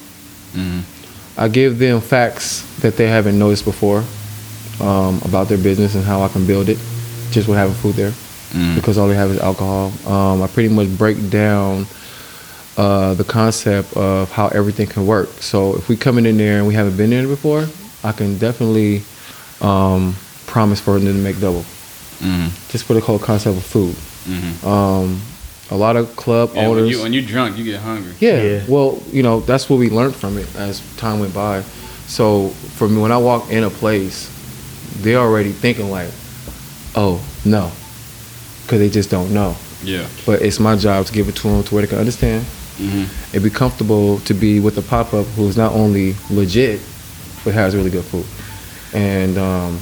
[0.55, 0.83] Mhm.
[1.37, 4.03] I give them facts that they haven't noticed before
[4.81, 6.79] um, about their business and how I can build it,
[7.31, 8.13] just with having food there.
[8.55, 8.77] Mm.
[8.77, 9.93] because all they have is alcohol.
[10.07, 11.87] Um, I pretty much break down
[12.79, 15.29] uh, the concept of how everything can work.
[15.43, 17.67] So if we coming in there and we haven't been there before,
[18.03, 19.03] I can definitely
[19.61, 20.15] um,
[20.47, 21.65] promise for them to make double.
[22.21, 22.49] Mhm.
[22.71, 23.95] Just for the whole concept of food.
[25.71, 26.91] A lot of club Yeah, when owners.
[26.91, 28.13] you when you're drunk, you get hungry.
[28.21, 28.43] Yeah.
[28.43, 28.65] Yeah.
[28.69, 31.63] Well, you know, that's what we learned from it as time went by.
[32.07, 32.49] So
[32.79, 34.31] for me, when I walk in a place,
[35.03, 36.09] they're already thinking like,
[36.97, 37.71] oh, no.
[38.63, 39.57] Because they just don't know.
[39.85, 40.07] Yeah.
[40.25, 42.45] But it's my job to give it to them to where they can understand
[42.79, 43.07] Mhm.
[43.35, 46.81] and be comfortable to be with a pop up who's not only legit,
[47.45, 48.25] but has really good food.
[48.95, 49.79] And um,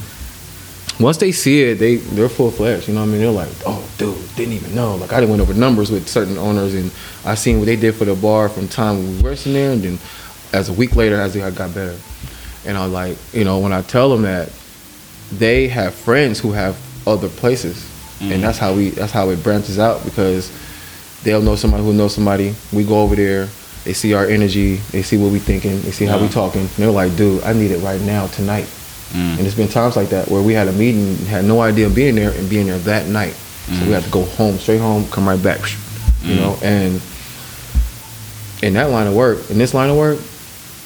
[0.99, 2.87] once they see it, they they're full fledged.
[2.87, 3.21] You know what I mean?
[3.21, 4.95] They're like, oh, dude, didn't even know.
[4.95, 6.91] Like I didn't went over numbers with certain owners, and
[7.25, 9.81] I seen what they did for the bar from time we were in there, and
[9.83, 9.99] then
[10.53, 11.95] as a week later, as they got better.
[12.65, 14.51] And I was like, you know, when I tell them that,
[15.31, 16.75] they have friends who have
[17.05, 17.77] other places,
[18.19, 18.31] Mhm.
[18.31, 20.49] and that's how we that's how it branches out because
[21.23, 22.55] they'll know somebody who knows somebody.
[22.73, 23.47] We go over there.
[23.85, 24.81] They see our energy.
[24.91, 25.81] They see what we thinking.
[25.81, 26.61] They see how we talking.
[26.61, 28.67] And they're like, dude, I need it right now, tonight.
[29.13, 29.37] Mm.
[29.37, 31.95] And it's been times like that where we had a meeting, had no idea of
[31.95, 33.33] being there, and being there that night.
[33.67, 35.59] So we had to go home, straight home, come right back,
[36.23, 36.37] you Mm.
[36.37, 36.57] know.
[36.61, 37.01] And
[38.63, 40.19] in that line of work, in this line of work,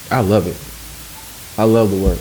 [0.10, 0.58] I love it.
[1.60, 2.20] I love the work,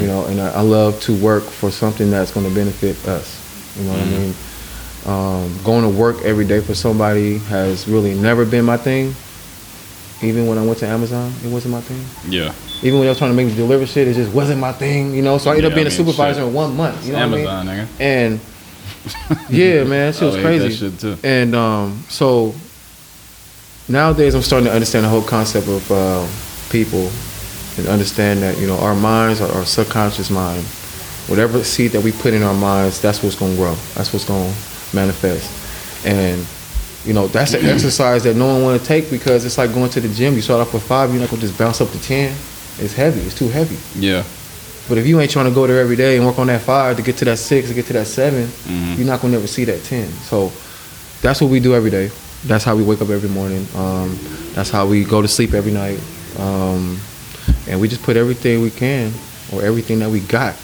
[0.00, 3.38] you know, and I, I love to work for something that's going to benefit us.
[3.76, 4.34] You know what I mean?
[5.04, 9.14] Um, going to work every day for somebody has really never been my thing.
[10.22, 12.04] Even when I went to Amazon, it wasn't my thing.
[12.30, 12.52] Yeah.
[12.82, 15.14] Even when they were trying to make me deliver shit, it just wasn't my thing,
[15.14, 15.38] you know.
[15.38, 16.48] So I ended Yeah, up being I a mean, supervisor shit.
[16.48, 17.06] in one month.
[17.06, 17.86] You know Amazon, what I mean?
[17.86, 18.00] nigga.
[18.00, 18.40] And
[19.50, 21.18] yeah, man, shit was crazy.
[21.22, 22.54] And um, so
[23.88, 26.26] nowadays, I'm starting to understand the whole concept of uh,
[26.70, 27.10] people
[27.78, 30.64] and understand that you know our minds, our, our subconscious mind,
[31.28, 33.74] whatever seed that we put in our minds, that's what's gonna grow.
[33.94, 34.52] That's what's gonna
[34.92, 36.06] manifest.
[36.06, 36.44] And
[37.04, 39.90] you know that's an exercise that no one want to take because it's like going
[39.90, 40.34] to the gym.
[40.34, 42.34] You start off with five, you're not gonna just bounce up to ten.
[42.78, 43.20] It's heavy.
[43.20, 43.76] It's too heavy.
[43.98, 44.24] Yeah.
[44.88, 46.96] But if you ain't trying to go there every day and work on that five
[46.96, 48.96] to get to that six, to get to that 7 Mhm.
[48.98, 50.08] you're not gonna ever see that ten.
[50.28, 50.52] So
[51.22, 52.10] that's what we do every day.
[52.44, 53.66] That's how we wake up every morning.
[53.76, 54.18] Um,
[54.54, 56.00] that's how we go to sleep every night.
[56.38, 56.98] Um,
[57.68, 59.12] and we just put everything we can
[59.52, 60.56] or everything that we got.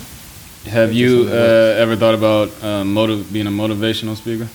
[0.66, 4.48] Have you uh, ever thought about uh, motiv- being a motivational speaker?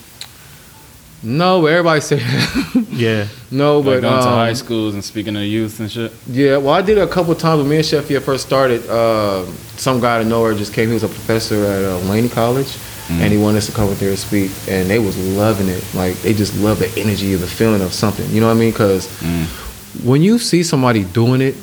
[1.24, 2.86] No, but everybody say that.
[2.92, 3.28] Yeah.
[3.50, 6.12] no, Like but going to um, high schools and speaking to youth and shit?
[6.28, 8.88] Yeah, well, I did it a couple times when me and Sheffield first started.
[8.90, 9.46] Uh,
[9.78, 10.90] some guy out of nowhere just came.
[10.90, 12.78] He was a professor at uh, Laney College,
[13.10, 14.52] and he wanted us to come up there and speak.
[14.70, 15.84] And they was loving it.
[15.96, 18.30] Like they just love the energy of the feeling of something.
[18.30, 18.72] You know what I mean?
[18.72, 19.46] Because Mm.
[20.06, 21.56] when you see somebody doing it,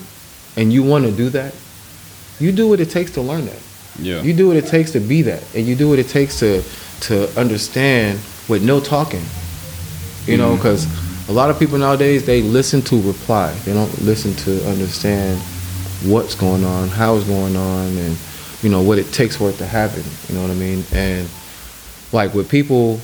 [0.57, 1.55] and you want to do that,
[2.41, 3.61] you do what it takes to learn that.
[4.01, 4.23] Yeah.
[4.23, 6.63] You do what it takes to be that, and you do what it takes to
[7.03, 9.23] to understand with no talking.
[10.31, 10.87] You know, because
[11.29, 13.53] a lot of people nowadays they listen to reply.
[13.65, 15.41] They don't listen to understand
[16.05, 18.17] what's going on, how it's going on, and
[18.63, 20.05] you know what it takes for it to happen.
[20.29, 20.85] You know what I mean?
[20.93, 21.29] And
[22.13, 23.01] like with people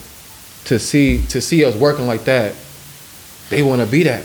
[0.66, 2.54] to see to see us working like that,
[3.50, 4.24] they want to be that.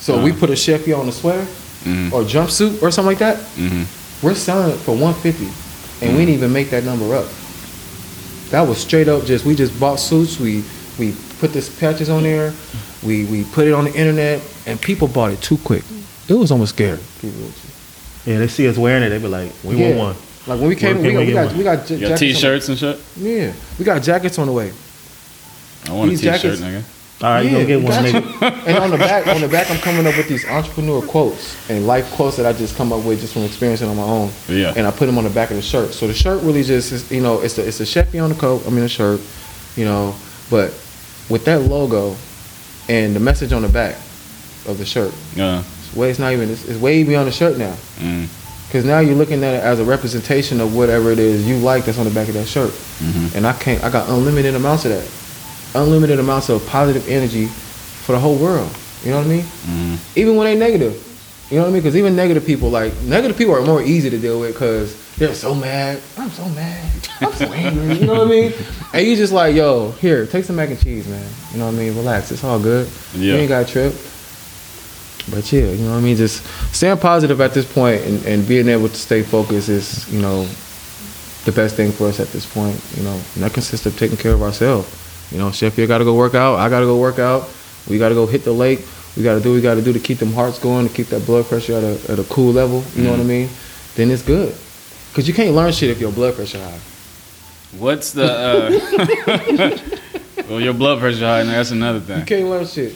[0.00, 0.36] So we Uh.
[0.36, 1.46] put a chef here on a sweater
[1.86, 2.12] Mhm.
[2.12, 3.38] or jumpsuit or something like that.
[3.58, 3.84] Mhm.
[4.22, 5.48] We're selling it for 150,
[6.02, 7.28] and we didn't even make that number up.
[8.50, 10.38] That was straight up just we just bought suits.
[10.40, 10.62] We
[10.98, 12.52] we put this patches on there.
[13.02, 15.82] We we put it on the internet, and people bought it too quick.
[16.28, 16.98] It was almost scary.
[18.26, 19.96] Yeah, they see us wearing it, they be like, we Yeah.
[19.96, 20.16] want one.
[20.46, 22.08] Like when we came, Where we can got, we we got we got j- You
[22.08, 22.98] got t-shirts and shit?
[23.16, 24.72] Yeah, we got jackets on the way.
[25.88, 26.82] I want a These t-shirt, jackets- nigga.
[27.22, 28.66] All right, you Yeah, gonna get one, nigga.
[28.66, 31.86] and on the back, on the back, I'm coming up with these entrepreneur quotes and
[31.86, 34.30] life quotes that I just come up with just from experiencing on my own.
[34.48, 34.72] Yeah.
[34.76, 35.92] And I put them on the back of the shirt.
[35.92, 38.34] So the shirt really just, is, you know, it's a, it's a Chevy on the
[38.36, 38.62] coat.
[38.66, 39.20] I mean, a shirt,
[39.76, 40.14] you know,
[40.48, 40.72] but
[41.30, 42.16] with that logo
[42.88, 43.94] and the message on the back
[44.66, 47.56] of the shirt, Uh, it's way it's not even, it's, it's way beyond the shirt
[47.56, 47.74] now.
[47.98, 48.26] mm,
[48.66, 51.84] Because now you're looking at it as a representation of whatever it is you like
[51.86, 52.70] that's on the back of that shirt.
[53.00, 53.34] Mhm.
[53.36, 55.06] And I can't, I got unlimited amounts of that.
[55.80, 58.70] Unlimited amounts of positive energy for the whole world.
[59.04, 59.44] You know what I mean?
[59.66, 60.94] mm, Even when they negative.
[61.50, 61.82] You know what I mean?
[61.82, 65.34] Because even negative people, like, negative people are more easy to deal with because they're
[65.34, 66.00] so mad.
[66.16, 67.08] I'm so mad.
[67.20, 67.98] I'm so angry.
[67.98, 68.54] You know what I mean?
[68.94, 71.30] And you just like, yo, here, take some mac and cheese, man.
[71.52, 71.94] You know what I mean?
[71.94, 72.32] Relax.
[72.32, 72.88] It's all good.
[73.14, 73.92] You ain't got a trip.
[75.30, 76.16] But yeah, you know what I mean?
[76.16, 76.42] Just
[76.74, 80.44] staying positive at this point and, and being able to stay focused is, you know,
[81.44, 82.82] the best thing for us at this point.
[82.96, 84.88] You know, and that consists of taking care of ourselves.
[85.30, 86.58] You know, Sheffield got to go work out.
[86.58, 87.46] I got to go work out.
[87.90, 88.86] We got to go hit the lake.
[89.18, 90.94] We got to do what we got to do to keep them hearts going, to
[90.94, 92.82] keep that blood pressure at a, at a cool level.
[92.94, 93.28] You know what I mm-hmm.
[93.28, 93.50] mean?
[93.96, 94.56] Then it's good.
[95.10, 96.78] Because you can't learn shit if your blood pressure high.
[97.78, 98.24] What's the?
[98.24, 99.78] Uh,
[100.48, 102.20] well, your blood pressure high, and that's another thing.
[102.20, 102.92] You can't learn shit.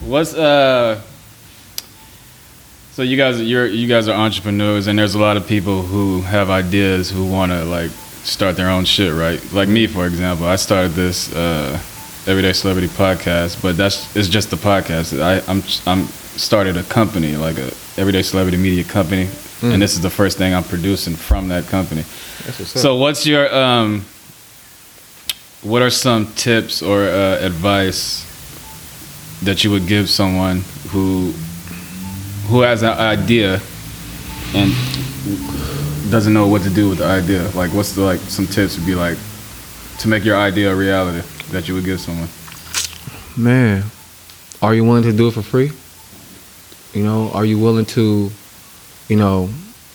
[0.00, 1.00] What's uh?
[2.92, 6.22] So you guys, you're you guys are entrepreneurs, and there's a lot of people who
[6.22, 9.40] have ideas who want to like start their own shit, right?
[9.52, 11.78] Like me, for example, I started this uh,
[12.26, 15.20] Everyday Celebrity podcast, but that's it's just the podcast.
[15.20, 16.06] I, I'm I'm
[16.36, 19.28] started a company, like a Everyday Celebrity Media company,
[19.72, 22.02] and this is the first thing I'm producing from that company.
[22.02, 22.80] What's.
[22.80, 24.04] So what's your um
[25.62, 28.24] what are some tips or uh, advice
[29.42, 31.32] that you would give someone who
[32.48, 33.60] who has an idea
[34.54, 34.72] and
[36.10, 37.48] doesn't know what to do with the idea?
[37.54, 39.18] Like what's the like some tips would be like
[39.98, 42.28] to make your idea a reality that you would give someone?
[43.36, 43.84] Man,
[44.60, 45.72] are you willing to do it for free?
[46.92, 48.30] You know, are you willing to,
[49.08, 49.48] you know,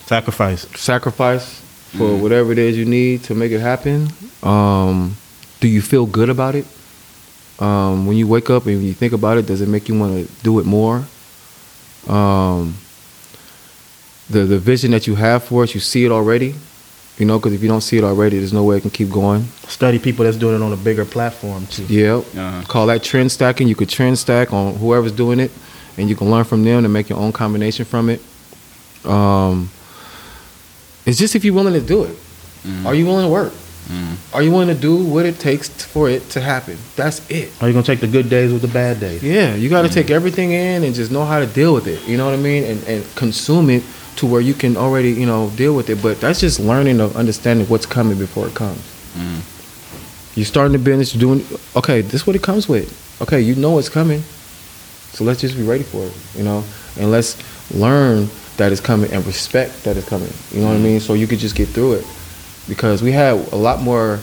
[0.06, 0.68] Sacrifice.
[0.76, 1.62] sacrifice
[1.98, 4.10] for whatever it is you need to make it happen?
[4.42, 5.16] Um,
[5.60, 6.66] do you feel good about it?
[7.60, 10.28] Um, when you wake up and you think about it, does it make you want
[10.28, 11.04] to do it more?
[12.08, 12.76] Um,
[14.30, 16.56] the the vision that you have for it, you see it already.
[17.18, 19.10] You know, because if you don't see it already, there's no way it can keep
[19.10, 19.44] going.
[19.68, 21.84] Study people that's doing it on a bigger platform too.
[21.90, 22.16] Yeah.
[22.16, 22.64] Uh-huh.
[22.66, 23.68] Call that trend stacking.
[23.68, 25.52] You could trend stack on whoever's doing it,
[25.98, 28.22] and you can learn from them to make your own combination from it.
[29.06, 29.70] Um,
[31.06, 32.16] it's just if you're willing to do it.
[32.64, 32.86] Mm.
[32.86, 33.54] Are you willing to work?
[33.88, 34.36] Mm.
[34.36, 36.78] Are you willing to do what it takes for it to happen?
[36.96, 37.52] That's it.
[37.62, 39.24] Are you gonna take the good days with the bad days?
[39.24, 39.94] Yeah, you got to mm.
[39.94, 42.06] take everything in and just know how to deal with it.
[42.08, 42.64] You know what I mean?
[42.66, 43.84] And and consume it
[44.18, 46.04] to where you can already you know deal with it.
[46.04, 48.84] But that's just learning of understanding what's coming before it comes.
[50.36, 51.46] You're starting the business, you're doing
[51.76, 52.02] okay.
[52.02, 52.88] This is what it comes with.
[53.22, 54.22] Okay, you know it's coming,
[55.12, 56.14] so let's just be ready for it.
[56.36, 56.64] You know,
[56.98, 57.36] and let's
[57.74, 58.30] learn
[58.60, 60.32] that it's coming and respect that is coming.
[60.52, 61.00] You know what I mean?
[61.00, 62.06] So you could just get through it
[62.68, 64.20] because we had a lot more.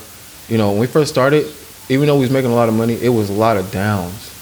[0.49, 1.47] You know, when we first started,
[1.89, 4.33] even though we was making a lot of money, it was a lot of downs.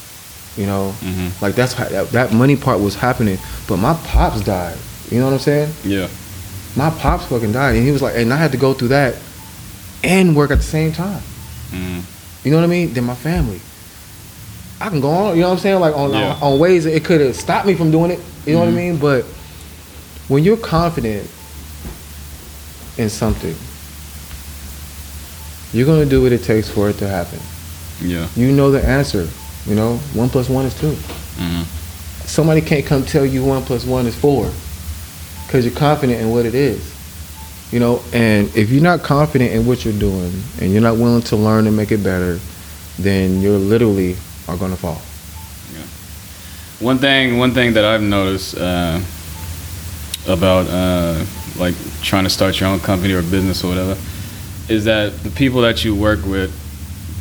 [0.57, 1.41] You know, Mhm.
[1.41, 3.39] like that's how that, that money part was happening.
[3.67, 4.77] But my pops died.
[5.11, 5.73] You know what I'm saying?
[5.85, 6.09] Yeah.
[6.77, 9.15] My pops fucking died, and he was like, and I had to go through that
[10.03, 11.23] and work at the same time.
[11.73, 12.03] Mm.
[12.45, 12.93] You know what I mean?
[12.93, 13.61] Then my family.
[14.81, 15.81] I can go on, you know what I'm saying?
[15.81, 16.35] Like on Yeah.
[16.43, 18.21] on, on ways that it could have stopped me from doing it.
[18.45, 18.77] You know what I Mhm.
[18.77, 18.97] mean?
[18.99, 19.25] But
[20.29, 21.29] when you're confident
[22.99, 23.55] in something,
[25.73, 27.41] you're gonna do what it takes for it to happen.
[28.01, 28.29] Yeah.
[28.37, 29.29] You know the answer.
[29.67, 30.97] You know, one plus one is 2
[31.39, 31.65] Mhm.
[32.27, 34.51] Somebody can't come tell you one plus one is four,
[35.47, 36.81] because you're confident in what it is.
[37.73, 41.23] You know, and if you're not confident in what you're doing, and you're not willing
[41.23, 42.39] to learn and make it better,
[42.99, 44.17] then you're literally
[44.47, 45.03] are gonna fall.
[45.75, 45.83] Yeah.
[46.81, 49.01] One thing, one thing that I've noticed uh,
[50.27, 51.25] about uh,
[51.59, 53.97] like trying to start your own company or business or whatever
[54.69, 56.53] is that the people that you work with,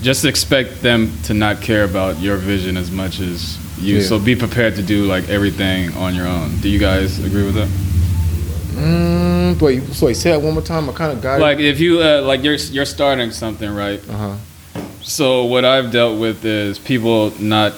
[0.01, 3.97] just expect them to not care about your vision as much as you.
[3.97, 4.04] Yeah.
[4.04, 6.58] So be prepared to do like everything on your own.
[6.58, 7.70] Do you guys agree with that?
[8.76, 10.89] Mm, wait, so say that one more time.
[10.89, 14.01] I kind of got Like if you uh, like you're you're starting something, right?
[14.10, 14.82] Uh huh.
[15.01, 17.74] So what I've dealt with is people not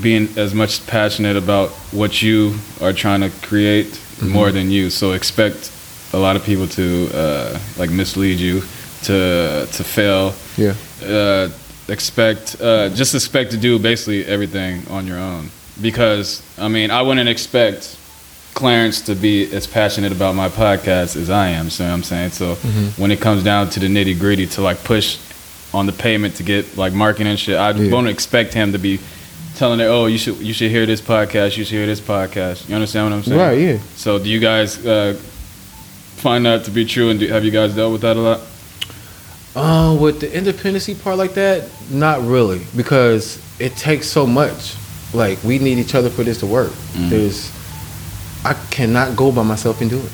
[0.00, 4.90] being as much passionate about what you are trying to create more than you.
[4.90, 5.70] So expect
[6.12, 8.60] a lot of people to uh, like mislead you,
[9.04, 10.34] to to fail.
[10.56, 10.74] Yeah.
[11.04, 11.48] Uh,
[11.88, 15.50] expect uh, just expect to do basically everything on your own
[15.80, 17.96] because I mean I wouldn't expect
[18.54, 21.70] Clarence to be as passionate about my podcast as I am.
[21.70, 22.54] So I'm saying so
[22.96, 25.18] when it comes down to the nitty gritty to like push
[25.72, 27.92] on the payment to get like marketing and shit, I Yeah.
[27.92, 28.98] won't expect him to be
[29.60, 32.66] telling it, oh you should you should hear this podcast, you should hear this podcast.
[32.66, 33.38] You understand what I'm saying?
[33.38, 33.58] Right.
[33.60, 33.78] Yeah.
[33.94, 35.12] So do you guys uh,
[36.16, 38.40] find that to be true, and do, have you guys dealt with that a lot?
[39.54, 44.76] Uh, with the independency part like that, not really, because it takes so much.
[45.12, 46.72] Like we need each other for this to work.
[46.94, 47.52] There's,
[48.44, 50.12] I cannot go by myself and do it.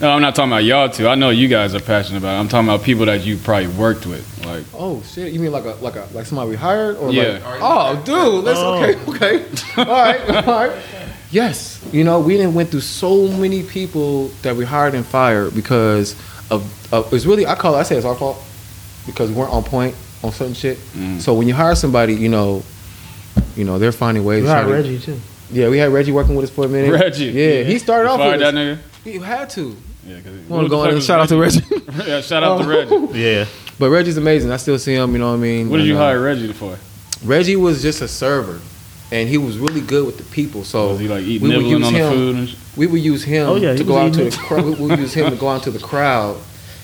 [0.00, 1.06] No, I'm not talking about y'all too.
[1.08, 2.40] I know you guys are passionate about it.
[2.40, 4.44] I'm talking about people that you probably worked with.
[4.44, 5.32] Like, Oh shit!
[5.32, 7.38] You mean like a like a like somebody we hired or Yeah.
[7.44, 7.60] like?
[7.62, 9.46] Oh, dude, let's okay, okay,
[9.78, 10.82] all right, all right.
[11.30, 15.54] Yes, you know we didn't went through so many people that we hired and fired
[15.54, 16.12] because
[16.50, 18.42] of, of it's really I call it, I say it's our fault
[19.06, 20.78] because we weren't on point on certain shit.
[20.94, 21.20] Mm.
[21.20, 22.62] So when you hire somebody, you know,
[23.56, 24.40] you know they're finding ways.
[24.42, 25.20] You to hired try to- Reggie too.
[25.50, 26.90] Yeah, we had Reggie working with us for a minute.
[26.90, 27.26] Reggie.
[27.26, 28.78] Yeah, he started You off fired with that us.
[28.78, 28.78] nigga.
[29.04, 29.76] You had to.
[30.06, 31.62] Yeah, cause Want to go in and shout out to Reggie.
[32.06, 33.18] yeah, shout out to Reggie.
[33.18, 33.46] Yeah.
[33.78, 34.50] but Reggie's amazing.
[34.50, 35.12] I still see him.
[35.12, 35.70] You know what I mean?
[35.70, 36.78] What did And, you uh, hire Reggie for?
[37.24, 38.60] Reggie was just a server,
[39.12, 40.64] and he was really good with the people.
[40.64, 42.12] So Was he like eating we would use on the him.
[42.12, 44.36] food and sh- We would use him Oh, yeah, he to go out to the
[44.36, 44.64] crowd.
[44.64, 46.36] We would use him to go out to the crowd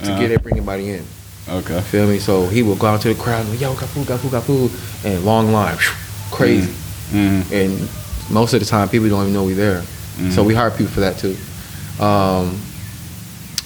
[0.05, 0.21] to Uh-huh.
[0.21, 1.05] get everybody in.
[1.49, 1.81] Okay.
[1.83, 2.19] Feel me?
[2.19, 4.45] So he would go out to the crowd and yo, got food, got food, got
[4.45, 4.71] food,
[5.05, 5.95] and long line, phew,
[6.31, 6.71] crazy.
[7.13, 7.53] Mm-hmm.
[7.53, 9.83] And most of the time, people don't even know we're there.
[10.31, 11.35] So we hire people for that too.
[12.01, 12.59] Um,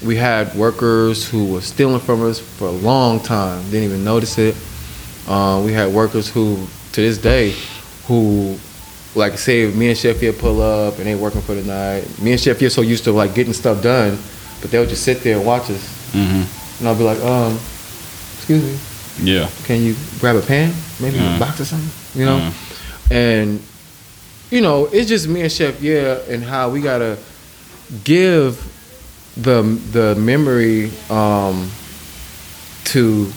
[0.05, 4.37] we had workers who were stealing from us for a long time, didn't even notice
[4.39, 4.55] it.
[5.27, 7.55] Uh, we had workers who, to this day,
[8.07, 8.57] who,
[9.15, 12.21] like, say, me and Sheffield pull up and they working for the night.
[12.21, 14.19] Me and Sheffield so used to like getting stuff done,
[14.61, 16.79] but they'll just sit there and watch us, Mm-hmm.
[16.81, 17.55] and I'll be like, um,
[18.37, 19.49] excuse me, Yeah.
[19.65, 22.37] can you grab a pen, maybe a box or something, you know?
[22.39, 22.53] Uh.
[23.11, 23.61] And
[24.51, 27.17] you know, it's just me and Chef Yeah, and how we gotta
[28.05, 28.71] give
[29.37, 29.63] the
[29.93, 31.71] the memory um,
[32.85, 33.31] to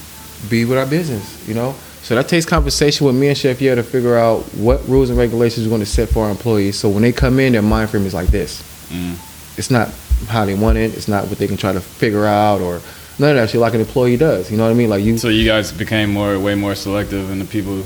[0.50, 1.76] be with our business, you know.
[2.04, 5.20] So that takes conversation with me and Chef Yeah to figure out what rules and
[5.20, 6.78] regulations we're going to set for our employees.
[6.78, 8.62] So when they come in, their mind frame is like this.
[8.90, 9.18] Mm.
[9.58, 9.90] It's not
[10.28, 10.96] how they want it.
[10.96, 12.82] It's not what they can try to figure out or
[13.20, 14.50] none of that shit like an employee does.
[14.50, 14.90] You know what I mean?
[14.90, 15.18] Like you.
[15.18, 17.84] So you guys became more, way more selective in the people.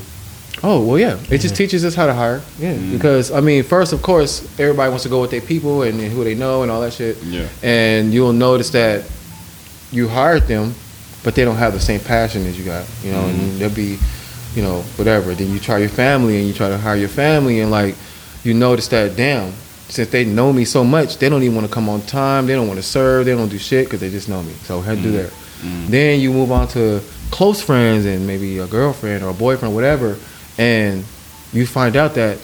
[0.63, 1.17] Oh well, yeah.
[1.29, 2.41] It just teaches us how to hire.
[2.59, 2.93] Yeah, mm-hmm.
[2.93, 6.11] because I mean, first, of course, everybody wants to go with their people and, and
[6.11, 7.17] who they know and all that shit.
[7.23, 7.47] Yeah.
[7.63, 9.09] And you'll notice that
[9.91, 10.75] you hired them,
[11.23, 12.87] but they don't have the same passion as you got.
[13.03, 13.59] You know, and mm-hmm.
[13.59, 13.97] they'll be,
[14.55, 15.33] you know, whatever.
[15.33, 17.95] Then you try your family and you try to hire your family, and like,
[18.43, 19.53] you notice that damn,
[19.89, 22.45] since they know me so much, they don't even want to come on time.
[22.45, 23.25] They don't want to serve.
[23.25, 24.53] They don't do shit because they just know me.
[24.63, 25.81] So I had to do mm-hmm.
[25.81, 25.91] that.
[25.91, 30.17] Then you move on to close friends and maybe a girlfriend or a boyfriend, whatever,
[30.61, 31.03] and
[31.53, 32.37] you find out that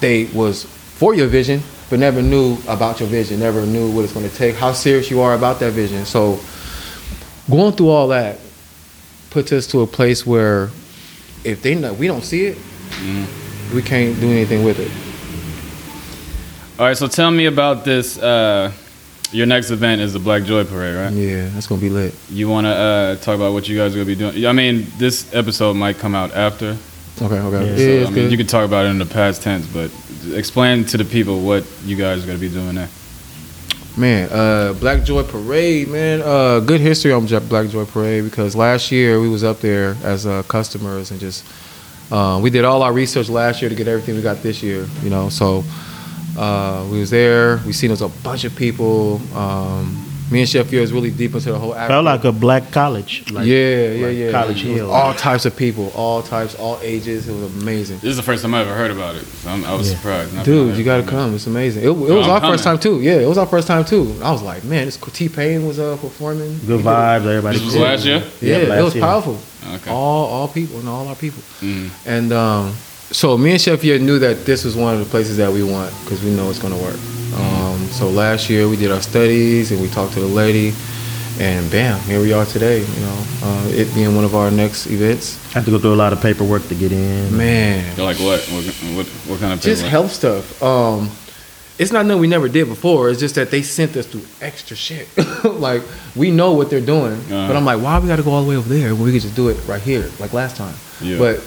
[0.00, 4.12] they was for your vision, but never knew about your vision, never knew what it's
[4.12, 6.04] going to take, how serious you are about that vision.
[6.04, 6.40] So
[7.48, 8.40] going through all that
[9.30, 10.70] puts us to a place where
[11.44, 12.58] if they know we don't see it,
[13.72, 14.90] we can't do anything with it.
[16.80, 16.96] All right.
[16.96, 18.18] So tell me about this.
[18.18, 18.72] Uh,
[19.30, 21.12] your next event is the Black Joy Parade, right?
[21.12, 22.14] Yeah, that's gonna be lit.
[22.28, 24.44] You want to uh, talk about what you guys are gonna be doing?
[24.44, 26.76] I mean, this episode might come out after.
[27.20, 28.00] Okay, okay.
[28.00, 29.90] Yeah, So, I mean, you can talk about it in the past tense, but
[30.32, 32.88] explain to the people what you guys are gonna be doing there.
[33.96, 36.22] Man, uh, Black Joy Parade, man.
[36.22, 40.24] Uh, good history on Black Joy Parade because last year we was up there as
[40.26, 41.44] uh, customers and just
[42.10, 44.86] uh, we did all our research last year to get everything we got this year.
[45.02, 45.62] You know, so
[46.38, 47.58] uh, we was there.
[47.66, 49.20] We seen there was a bunch of people.
[49.36, 51.74] Um, me and Chef Yeah is really deep into the whole.
[51.74, 51.88] Act.
[51.88, 53.30] Felt like a black college.
[53.30, 54.30] Like, yeah, yeah, like yeah.
[54.32, 54.90] College It Hill.
[54.90, 57.28] All types of people, all types, all ages.
[57.28, 57.96] It was amazing.
[57.98, 59.24] This is the first time I ever heard about it.
[59.24, 59.96] So I'm, I was Yeah.
[59.96, 60.34] surprised.
[60.34, 61.34] Not Dude, you gotta come.
[61.34, 61.82] It's amazing.
[61.84, 63.00] It, it was I'm our first time too.
[63.02, 64.16] Yeah, it was our first time too.
[64.22, 66.58] I was like, man, this T Pain was uh, performing.
[66.66, 67.26] Good He vibes.
[67.26, 67.58] Everybody.
[67.58, 68.22] This was last year?
[68.40, 69.04] Yeah, last it was year.
[69.04, 69.38] powerful.
[69.74, 69.90] Okay.
[69.90, 71.42] All all people and all our people.
[71.60, 71.90] Mhm.
[72.06, 72.72] And um,
[73.10, 75.62] so me and Chef Yeah knew that this was one of the places that we
[75.62, 76.96] want because we know it's gonna work.
[77.36, 80.74] Um, so last year we did our studies and we talked to the lady,
[81.40, 82.80] and bam, here we are today.
[82.80, 85.38] You know, uh, it being one of our next events.
[85.50, 87.36] I had to go through a lot of paperwork to get in.
[87.36, 88.40] Man, You're like what?
[88.50, 88.64] What,
[88.96, 90.62] what, what kind of just health stuff.
[90.62, 91.10] Um,
[91.78, 93.08] it's not nothing we never did before.
[93.10, 95.08] It's just that they sent us through extra shit.
[95.44, 95.82] like
[96.14, 97.48] we know what they're doing, Uh-huh.
[97.48, 99.12] but I'm like, why we got to go all the way over there when we
[99.12, 100.74] could just do it right here, like last time.
[101.00, 101.18] Yeah.
[101.18, 101.40] But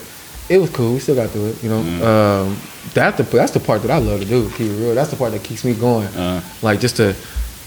[0.50, 0.94] it was cool.
[0.94, 1.64] We still got through it.
[1.64, 2.02] You know, Mhm.
[2.04, 2.58] um,
[2.94, 4.50] that the that's the part that I love to do.
[4.58, 6.08] Keep it real, that's the part that keeps me going.
[6.08, 7.16] Uh, Like just to,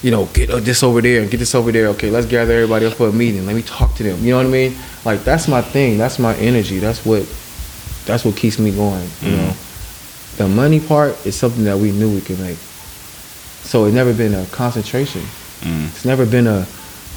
[0.03, 1.89] you know, get this over there and get this over there.
[1.89, 3.47] Okay, let's gather everybody up for a meeting.
[3.47, 4.25] Let me talk to them.
[4.25, 4.77] You know what I mean?
[5.05, 5.99] Like that's my thing.
[5.99, 6.79] That's my energy.
[6.79, 7.25] That's what
[8.07, 9.09] that's what keeps me going.
[9.23, 9.53] You know,
[10.37, 12.59] the money part is something that we knew we could make.
[13.65, 15.23] So it's never been a concentration.
[15.63, 16.65] mm, It's never been a,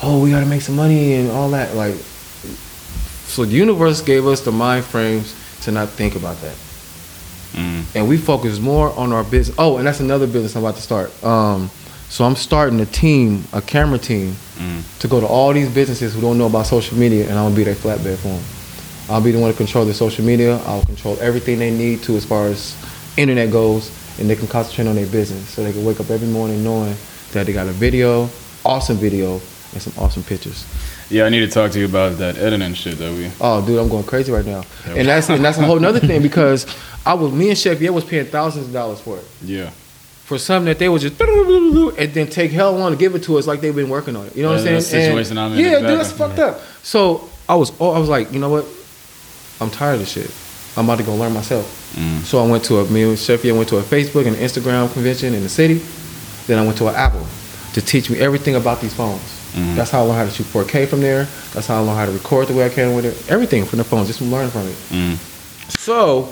[0.04, 1.76] oh, we got to make some money and all that.
[1.76, 1.96] Like,
[3.28, 6.56] so the universe gave us the mind frames to not think about that
[7.54, 9.56] mm, and we focus more on our business.
[9.60, 11.24] Oh, and that's another business I'm about to start.
[11.24, 11.70] Um,
[12.10, 16.14] so I'm starting a team, a camera team, mm, to go to all these businesses
[16.14, 18.44] who don't know about social media, and I'm gonna be their flatbed for them.
[19.10, 20.58] I'll be the one to control their social media.
[20.66, 22.76] I'll control everything they need to as far as
[23.18, 25.50] internet goes, and they can concentrate on their business.
[25.50, 26.96] So they can wake up every morning knowing
[27.32, 28.30] that they got a video,
[28.64, 29.42] awesome video,
[29.74, 30.66] and some awesome pictures.
[31.12, 33.30] Yeah, I need to talk to you about that editing shit that we.
[33.42, 34.94] Oh, dude, I'm going crazy right now, Yeah.
[34.96, 36.66] and that's and that's a whole nother thing because
[37.06, 39.26] I was me and Chef Yeah was paying thousands of dollars for it.
[39.44, 39.72] Yeah.
[40.24, 43.38] for something that they would just and then take hell on to give it to
[43.38, 44.34] us like they've been working on it.
[44.38, 44.82] You know what I'm saying?
[44.82, 46.62] situation And- I'm in, Yeah, dude, that's fucked up.
[46.84, 48.66] So I was, oh, I was like, you know what?
[49.60, 50.32] I'm tired of this shit.
[50.78, 51.66] I'm about to go learn myself.
[52.00, 52.22] Mm.
[52.22, 54.92] So I went to a me and Chef Yeah went to a Facebook and Instagram
[54.94, 55.82] convention in the city.
[56.48, 57.28] Then I went to an Apple
[57.74, 59.22] to teach me everything about these phones.
[59.56, 59.76] Mhm.
[59.76, 61.28] That's how I learned how to shoot 4K from there.
[61.54, 63.16] That's how I learned how to record the way I can with it.
[63.30, 64.76] Everything from the phone, just from learning from it.
[64.92, 65.18] Mm.
[65.80, 66.30] So,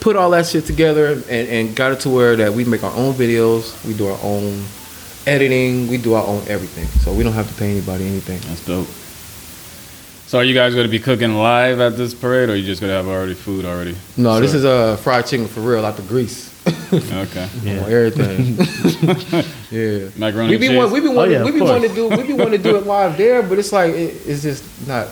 [0.00, 2.94] put all that shit together and, and got it to where that we make our
[2.94, 4.64] own videos, we do our own
[5.26, 6.86] editing, we do our own everything.
[7.02, 8.38] So we don't have to pay anybody anything.
[8.48, 8.86] That's dope.
[10.26, 12.64] So are you guys going to be cooking live at this parade, or are you
[12.66, 13.96] just going to have already food already?
[14.18, 14.58] No, this Sure.
[14.58, 16.50] is uh, fried chicken for real, out the grease.
[16.92, 17.48] Okay.
[17.62, 17.84] Yeah.
[17.84, 18.56] On everything.
[19.70, 20.08] yeah.
[20.16, 21.70] Macaroni We and be want, we be oh, wanting, yeah, we be course.
[21.70, 24.26] wanting to do we be wanting to do it live there, but it's like it,
[24.26, 25.08] it's just not.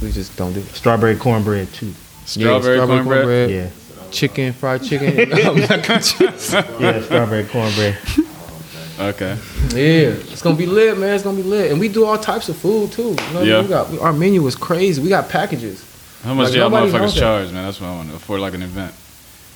[0.00, 0.66] We just don't do it.
[0.66, 1.92] Strawberry cornbread too.
[2.24, 3.50] Strawberry cornbread?
[3.50, 3.68] Yeah,
[4.10, 6.52] chicken, fried chicken, mac and cheese.
[6.52, 7.96] yeah, strawberry cornbread.
[8.98, 9.36] Okay.
[9.70, 11.14] Yeah, it's gonna be lit, man.
[11.14, 13.02] It's gonna be lit, and we do all types of food too.
[13.02, 13.48] You know, what I mean?
[13.48, 13.62] Yeah.
[13.62, 15.02] we got we, our menu is crazy.
[15.02, 15.84] We got packages.
[16.22, 17.64] How much Like, do y'all motherfuckers charge, man?
[17.64, 18.94] That's what I want to for like an event,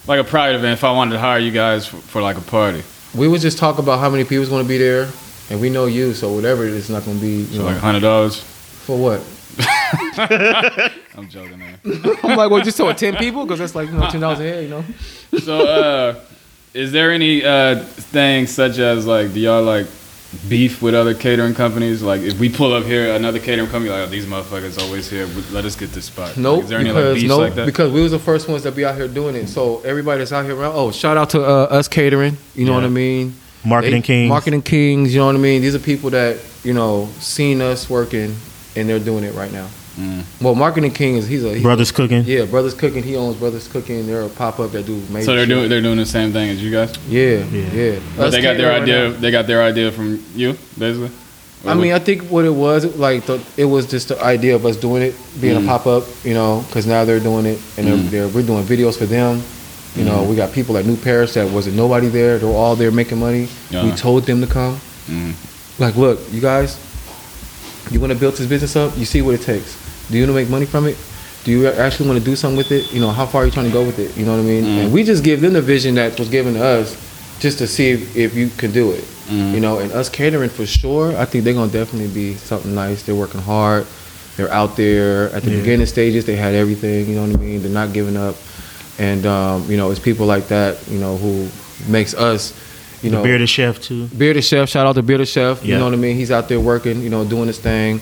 [0.06, 0.74] like a pride event.
[0.74, 2.82] If I wanted to hire you guys for, for like a party,
[3.14, 5.08] We would just talk about how many people's gonna be there,
[5.50, 7.38] and we know you, so whatever it is, it's not gonna be.
[7.38, 8.40] You so know, like hundred dollars.
[8.40, 9.20] for what?
[11.16, 11.78] I'm joking, man.
[12.22, 14.42] I'm like, well, just tell ten people because that's like you know ten dollars a
[14.42, 14.84] head, you know.
[15.38, 16.20] So, uh,
[16.74, 19.86] is there any uh, things such as like, do y'all like
[20.48, 22.02] beef with other catering companies?
[22.02, 25.26] Like, if we pull up here, another catering company, like, oh, these motherfuckers always here.
[25.52, 26.36] Let us get this spot.
[26.36, 27.66] Nope, Like, is there any like because beefs nope, like that?
[27.66, 29.48] because we was the first ones that be out here doing it.
[29.48, 30.72] So everybody that's out here around.
[30.74, 32.36] Oh, shout out to uh, us catering.
[32.54, 32.76] You know Yeah.
[32.78, 33.34] what I mean?
[33.64, 34.28] Marketing They- kings.
[34.28, 35.12] Marketing kings.
[35.14, 35.62] You know what I mean?
[35.62, 38.36] These are people that you know seen us working,
[38.76, 39.68] and they're doing it right now.
[39.98, 40.24] Mm.
[40.42, 42.22] Well, marketing king is he's a he's Brothers cooking.
[42.26, 43.02] Yeah, brothers cooking.
[43.02, 44.06] He owns brothers cooking.
[44.06, 45.24] They're a pop up that do major.
[45.24, 45.48] So they're shit.
[45.48, 47.72] doing they're doing the same thing as you guys, Yeah, Yeah.
[47.72, 47.98] yeah.
[48.16, 49.08] but Us they got their catering right idea.
[49.10, 49.16] now.
[49.20, 51.10] they got their idea from you, basically.
[51.64, 54.64] I mean, I think what it was, like, the, it was just the idea of
[54.66, 55.64] us doing it, being Mm.
[55.64, 58.10] a pop up, you know, because now they're doing it, and they're, Mm.
[58.10, 59.42] they're, we're doing videos for them.
[59.96, 62.38] You know, we got people at New Parish that wasn't nobody there.
[62.38, 63.48] They're all there making money.
[63.72, 63.96] We Uh-huh.
[63.96, 64.78] told them to come.
[65.10, 65.32] Mm.
[65.80, 66.76] Like, look, you guys,
[67.90, 68.96] you want to build this business up?
[68.96, 69.74] You see what it takes.
[70.10, 70.96] Do you want to make money from it?
[71.44, 72.92] Do you actually want to do something with it?
[72.92, 74.16] You know, how far are you trying to go with it?
[74.16, 74.64] You know what I mean?
[74.64, 74.84] Mm.
[74.84, 76.96] And we just give them the vision that was given to us
[77.40, 79.04] just to see if, if you can do it.
[79.28, 79.54] Mm.
[79.54, 82.74] You know, and us catering for sure, I think they're going to definitely be something
[82.74, 83.02] nice.
[83.04, 83.86] They're working hard.
[84.36, 85.60] They're out there at the Yeah.
[85.60, 86.24] beginning stages.
[86.26, 87.62] They had everything, you know what I mean?
[87.62, 88.36] They're not giving up.
[88.98, 91.48] And, um, you know, it's people like that, you know, who
[91.88, 92.52] makes us,
[93.02, 94.06] you the know, bearded chef too.
[94.08, 95.64] Bearded Chef, shout out to Bearded Chef.
[95.64, 96.16] You know what I mean?
[96.16, 98.00] He's out there working, you know, doing his thing.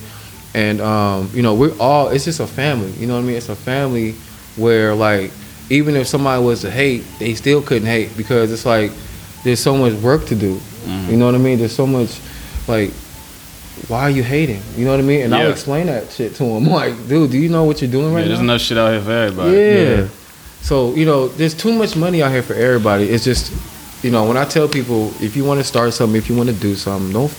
[0.55, 2.91] And um, you know, we're all it's just a family.
[2.93, 3.37] You know what I mean?
[3.37, 4.13] It's a family
[4.57, 5.33] where like
[5.71, 8.93] even if somebody was to hate, they still couldn't hate because it's like
[9.43, 10.57] there's so much work to do.
[10.87, 11.11] Mhm.
[11.11, 11.59] You know what I mean?
[11.59, 12.21] There's so much
[12.69, 12.91] like
[13.89, 14.63] why are you hating?
[14.77, 15.23] You know what I mean?
[15.23, 16.67] And I'll explain that shit to him.
[16.71, 18.45] Like, dude, do you know what you're doing right Yeah, there's now?
[18.45, 19.57] enough shit out here for everybody.
[19.57, 19.97] Yeah.
[20.03, 20.09] Yeah.
[20.63, 23.05] So, you know, there's too much money out here for everybody.
[23.11, 23.53] It's just,
[24.05, 26.49] you know, when I tell people if you want to start something, if you want
[26.51, 27.33] to do something, don't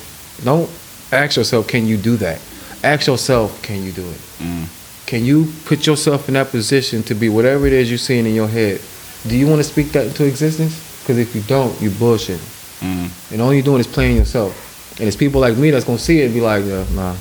[0.43, 0.69] don't
[1.11, 2.39] ask yourself, can you do that?
[2.85, 4.21] Ask yourself, can you do it?
[4.37, 4.67] Mm.
[5.07, 8.35] Can you put yourself in that position to be whatever it is you're seeing in
[8.35, 8.79] your head?
[9.27, 11.01] Do you want to speak that into existence?
[11.01, 12.39] Because if you don't, you bullshit.
[12.81, 13.31] Mm.
[13.31, 14.53] And all you're doing is playing yourself.
[14.99, 17.15] And it's people like me that's gonna see it and be like, yeah, nah,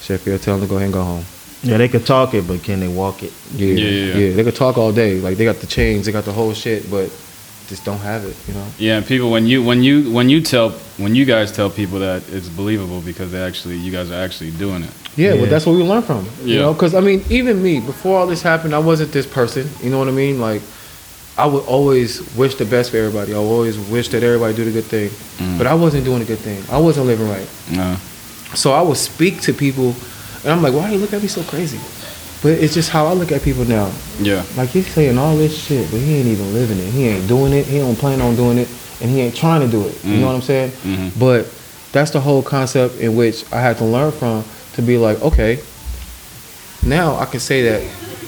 [0.00, 1.24] Sheffield, tell them to go ahead and go home.
[1.62, 3.32] Yeah, they could talk it, but can they walk it?
[3.52, 4.36] Yeah, Yeah, yeah, yeah, yeah.
[4.36, 5.20] They could talk all day.
[5.20, 7.10] Like they got the chains, they got the whole shit, but
[7.68, 8.36] just don't have it.
[8.48, 8.66] You know.
[8.78, 11.98] Yeah, and people when you when you when you tell when you guys tell people
[12.00, 14.90] that it's believable because they actually you guys are actually doing it.
[15.16, 15.40] Yeah, Yeah.
[15.40, 16.26] but that's what we learn from.
[16.44, 16.60] You Yeah.
[16.62, 19.68] know, because I mean, even me before all this happened, I wasn't this person.
[19.82, 20.40] You know what I mean?
[20.40, 20.62] Like,
[21.36, 23.32] I would always wish the best for everybody.
[23.34, 25.58] I would always wish that everybody do the good thing, Mm.
[25.58, 26.62] but I wasn't doing a good thing.
[26.70, 27.46] I wasn't living right.
[27.70, 27.96] No.
[28.54, 29.94] So I would speak to people,
[30.42, 31.78] and I'm like, why do you look at me so crazy?
[32.42, 33.90] But it's just how I look at people now.
[34.20, 34.44] Yeah.
[34.56, 36.88] Like he's saying all this shit, but he ain't even living it.
[36.90, 37.66] He ain't doing it.
[37.66, 38.68] He don't plan on doing it,
[39.00, 39.94] and he ain't trying to do it.
[40.04, 40.20] You Mm.
[40.20, 40.72] know what I'm saying?
[40.86, 41.10] Mhm.
[41.18, 41.46] But
[41.92, 45.58] that's the whole concept in which I had to learn from to be like, okay,
[46.84, 47.82] now I can say that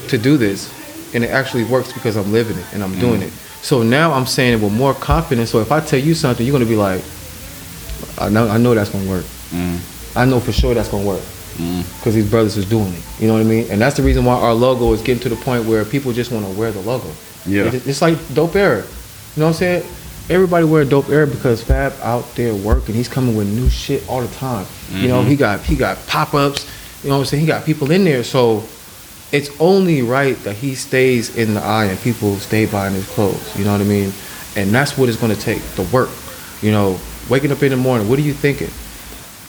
[0.09, 0.69] to do this,
[1.13, 3.31] and it actually works because I'm living it and I'm doing it.
[3.61, 5.51] So now I'm saying it with more confidence.
[5.51, 7.01] So if I tell you something, you're gonna be like,
[8.17, 9.23] I know, I know that's gonna work.
[9.55, 9.77] Mm.
[10.15, 11.21] I know for sure that's gonna work
[11.57, 11.83] Mm.
[11.99, 13.03] because these brothers is doing it.
[13.19, 13.67] You know what I mean?
[13.69, 16.31] And that's the reason why our logo is getting to the point where people just
[16.31, 17.09] want to wear the logo.
[17.45, 17.63] Yeah.
[17.73, 18.77] It- it's like Dope Era.
[19.35, 19.83] You know what I'm saying?
[20.29, 22.95] Everybody wear Dope Era because Fab out there working.
[22.95, 24.65] He's coming with new shit all the time.
[24.93, 25.27] You know, Mhm.
[25.27, 26.65] he got he got pop ups.
[27.03, 27.41] You know what I'm saying?
[27.41, 28.23] He got people in there.
[28.23, 28.63] So
[29.31, 33.39] it's only right that he stays in the eye and people stay buying his clothes.
[33.57, 34.13] You know what I mean?
[34.55, 36.09] And that's what it's going to take the work.
[36.61, 36.99] You know,
[37.29, 38.69] waking up in the morning, what are you thinking?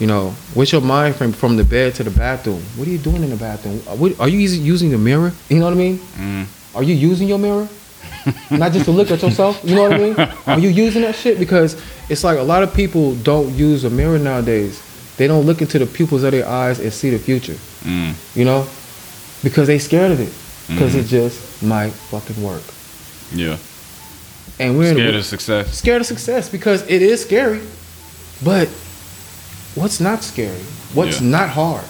[0.02, 2.60] You know, what's your mind frame from the bed to the bathroom?
[2.74, 3.80] What are you doing in the bathroom?
[3.86, 5.32] Uh, what- Are you using- the mirror?
[5.48, 6.00] You know what I mean?
[6.18, 6.46] Mm.
[6.74, 7.68] Are you using your mirror?
[8.50, 9.60] Not just to look at yourself.
[9.62, 10.16] You know what I mean?
[10.48, 11.38] Are you using that shit?
[11.38, 11.76] Because
[12.08, 14.80] it's like a lot of people don't use a mirror nowadays.
[15.18, 17.54] They don't look into the pupils of their eyes and see the future.
[17.84, 18.14] Mm.
[18.34, 18.66] You know,
[19.44, 20.32] because they scared of it.
[20.66, 21.00] Because Mhm.
[21.00, 22.62] it just might fucking work.
[23.32, 23.56] Yeah.
[24.58, 25.78] And we're in Scared of success.
[25.78, 27.60] scared of success because it is scary.
[28.42, 28.66] But
[29.74, 30.58] what's not scary?
[30.94, 31.28] What's Yeah.
[31.28, 31.84] not hard?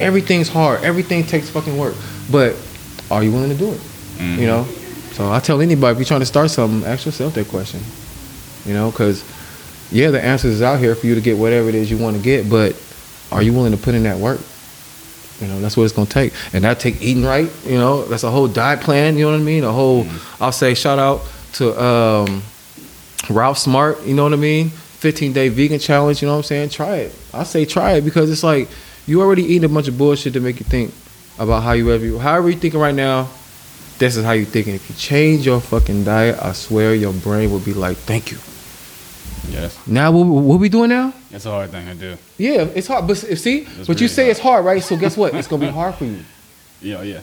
[0.00, 0.82] Everything's hard.
[0.82, 1.94] Everything takes fucking work.
[2.30, 2.56] But
[3.10, 3.80] are you willing to do it?
[4.18, 4.40] Mm-hmm.
[4.40, 4.66] You know.
[5.12, 7.80] So I tell anybody if you're trying to start something, ask yourself that question.
[8.66, 9.22] You know, because
[9.92, 12.16] yeah, the answers is out here for you to get whatever it is you want
[12.16, 12.74] to get, but
[13.30, 14.40] are you willing to put in that work?
[15.40, 17.50] You know, that's what it's gonna take, and that take eating right.
[17.66, 19.16] You know, that's a whole diet plan.
[19.18, 19.62] You know what I mean?
[19.64, 20.06] A whole.
[20.40, 21.22] I'll say shout out
[21.54, 22.42] to um,
[23.28, 24.02] Ralph Smart.
[24.04, 24.70] You know what I mean?
[25.04, 26.22] 15 day vegan challenge.
[26.22, 26.70] You know what I'm saying?
[26.70, 27.14] Try it.
[27.34, 28.68] I say try it because it's like
[29.06, 30.94] you already eating a bunch of bullshit to make you think
[31.38, 33.28] about how you ever, however you thinking right now.
[33.98, 34.74] This is how you thinking.
[34.74, 38.38] If you change your fucking diet, I swear your brain will be like, thank you.
[39.52, 41.12] Yes, Now what, what we doing now?
[41.30, 42.16] that's a hard thing to do.
[42.38, 43.06] Yeah, it's hard.
[43.06, 44.30] But see, That's but you say hard.
[44.30, 44.82] it's hard, right?
[44.82, 45.34] So guess what?
[45.34, 46.20] It's gonna be hard for you.
[46.80, 47.20] Yeah, yeah.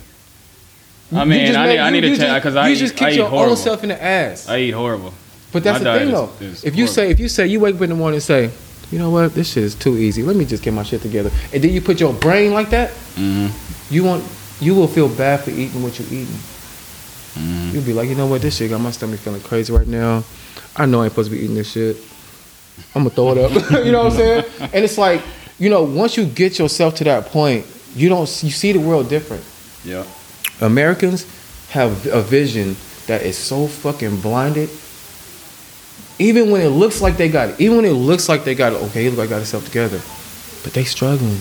[1.12, 2.80] I mean, I made- need, I you- need you to just- because I you eat,
[2.80, 3.52] just I kicked your horrible.
[3.52, 4.48] own self in the ass.
[4.48, 5.14] I eat horrible.
[5.52, 6.30] But that's My the thing, though.
[6.40, 6.94] is if you horrible.
[6.94, 8.52] say, if you say, you wake up in the morning and say,
[8.92, 10.24] you know what, this shit is too easy.
[10.24, 12.90] Let me just get my shit together, and then you put your brain like that,
[13.16, 13.48] hmm
[13.90, 14.24] you want,
[14.62, 16.34] you will feel bad for eating what you're eating.
[17.36, 19.88] hmm You'll be like, you know what, this shit got my stomach feeling crazy right
[19.88, 20.24] now.
[20.78, 21.98] I know I ain't supposed to be eating this shit.
[22.96, 23.52] I'm gonna throw it up.
[23.86, 24.44] you know what I'm saying?
[24.74, 25.22] And it's like,
[25.60, 29.10] you know, once you get yourself to that point, you don't, you see the world
[29.10, 29.44] different.
[29.84, 30.06] Yeah.
[30.62, 31.26] Americans
[31.72, 32.76] have a vision
[33.08, 34.70] that is so fucking blinded.
[36.20, 38.74] Even when it looks like they got it, even when it looks like they got
[38.74, 40.00] it, okay, look, I got itself together,
[40.64, 41.40] but they struggling,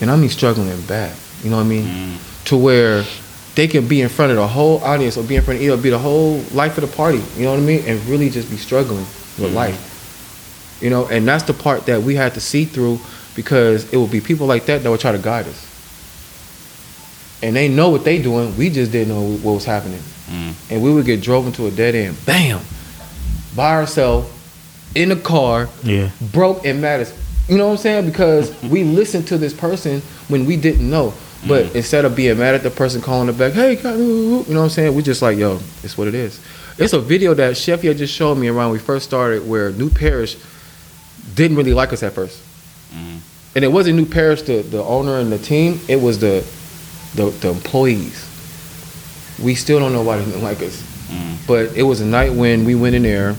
[0.00, 1.16] and I mean struggling bad.
[1.42, 2.18] You know what I mean?
[2.46, 3.04] To where
[3.56, 5.76] they can be in front of the whole audience or be in front of, either
[5.76, 7.20] be the whole life of the party.
[7.36, 7.82] You know what I mean?
[7.86, 9.04] And really just be struggling
[9.38, 10.78] with life.
[10.80, 13.00] You know, and that's the part that we had to see through
[13.34, 15.66] because it will be people like that that will try to guide us
[17.42, 18.56] and they know what they doing.
[18.56, 20.52] We just didn't know what was happening, Mm.
[20.70, 22.60] and we would get drove into a dead end, bam,
[23.54, 24.30] by ourselves
[24.94, 26.10] in a car, Yeah.
[26.20, 27.12] broke and mad as.
[27.48, 28.06] You know what I'm saying?
[28.06, 31.12] Because we listened to this person when we didn't know.
[31.48, 31.74] But mm.
[31.74, 34.68] instead of being mad at the person calling it back, hey, you know what I'm
[34.68, 34.94] saying?
[34.94, 36.38] We just like, yo, it's what it is.
[36.78, 39.90] It's a video that Sheffield just showed me around when we first started where New
[39.90, 40.36] Parish
[41.34, 42.40] didn't really like us at first.
[42.92, 43.18] Mm.
[43.56, 46.44] And it wasn't New Parish, the, the owner and the team, it was the,
[47.14, 48.26] the, the employees.
[49.42, 50.82] We still don't know why they didn't like us.
[51.46, 53.34] But it was a night when we went in there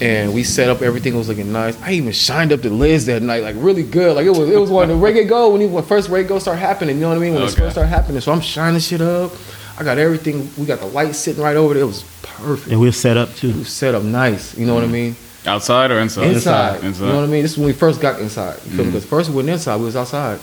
[0.00, 1.80] and we set up everything was looking nice.
[1.82, 4.16] I even shined up the lids that night, like really good.
[4.16, 6.28] Like it was it was one of the reggae go when he when first reggae
[6.28, 6.96] go start happening.
[6.96, 7.34] You know what I mean?
[7.34, 7.60] When it Okay.
[7.62, 8.20] first started happening.
[8.20, 9.32] So I'm shining shit up.
[9.78, 10.50] I got everything.
[10.58, 11.84] We got the lights sitting right over there.
[11.84, 12.70] It was perfect.
[12.72, 13.58] And we're set up It too.
[13.58, 14.56] was set up nice.
[14.56, 14.92] You know what I mm.
[14.92, 15.16] mean?
[15.46, 16.28] Outside or inside?
[16.28, 16.84] Inside.
[16.84, 17.04] Inside.
[17.04, 17.42] You know what I mean?
[17.42, 18.54] This is when we first got inside.
[18.64, 18.84] You feel me?
[18.84, 18.86] Mm.
[18.86, 20.38] Because first we went inside, we was outside.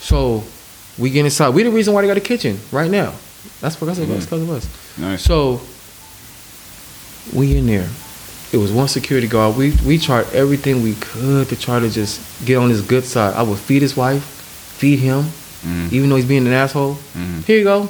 [0.00, 0.44] So
[0.98, 1.50] we get inside.
[1.50, 3.14] We the reason why they got a kitchen right now.
[3.60, 4.16] That's what because of mm.
[4.16, 4.24] us.
[4.24, 4.98] Because of us.
[4.98, 5.22] Nice.
[5.24, 5.60] So
[7.32, 7.88] we in there.
[8.52, 9.56] It was one security guard.
[9.56, 13.34] We we tried everything we could to try to just get on his good side.
[13.34, 15.24] I would feed his wife, feed him,
[15.64, 15.90] Mm.
[15.92, 16.98] even though he's being an asshole.
[17.16, 17.44] Mhm.
[17.46, 17.88] Here you go.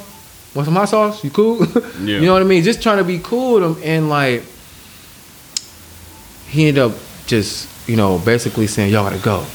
[0.53, 1.23] Want some hot sauce?
[1.25, 1.57] You cool?
[1.99, 2.19] Yeah.
[2.19, 2.63] You know what I mean?
[2.63, 4.43] Just trying to be cool with him and like
[6.47, 6.93] he ended up
[7.27, 9.45] just, you know, basically saying, Y'all gotta go.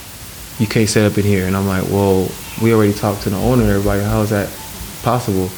[0.58, 1.46] You can't set up in here.
[1.46, 2.28] And I'm like, Well,
[2.62, 4.48] we already talked to the owner and everybody, how is that
[5.02, 5.48] possible?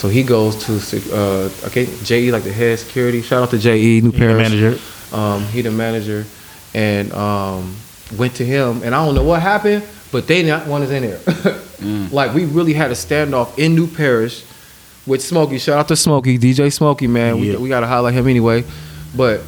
[0.00, 3.20] So he goes to uh okay, JE like the head security.
[3.20, 4.48] Shout out to JE, New The Parish.
[4.48, 4.78] manager.
[5.12, 6.24] Um, he the manager
[6.72, 7.76] and um
[8.16, 11.02] went to him and I don't know what happened, but they not one is in
[11.02, 11.20] there.
[12.12, 14.44] Like we really had a standoff in New Parish
[15.06, 15.58] with Smokey.
[15.58, 17.40] Shout out to Smokey, DJ Smokey, man.
[17.40, 18.64] We, we gotta highlight him anyway.
[19.16, 19.42] But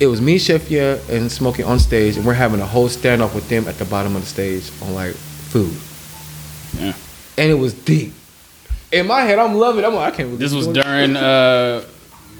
[0.00, 3.34] it was me, Chef Yeah, and Smokey on stage, and we're having a whole standoff
[3.34, 5.72] with them at the bottom of the stage on like food.
[6.80, 6.94] Yeah.
[7.38, 8.12] And it was deep.
[9.00, 9.86] In my head, I'm loving it.
[9.86, 11.84] I'm like, I can't believe This was during uh,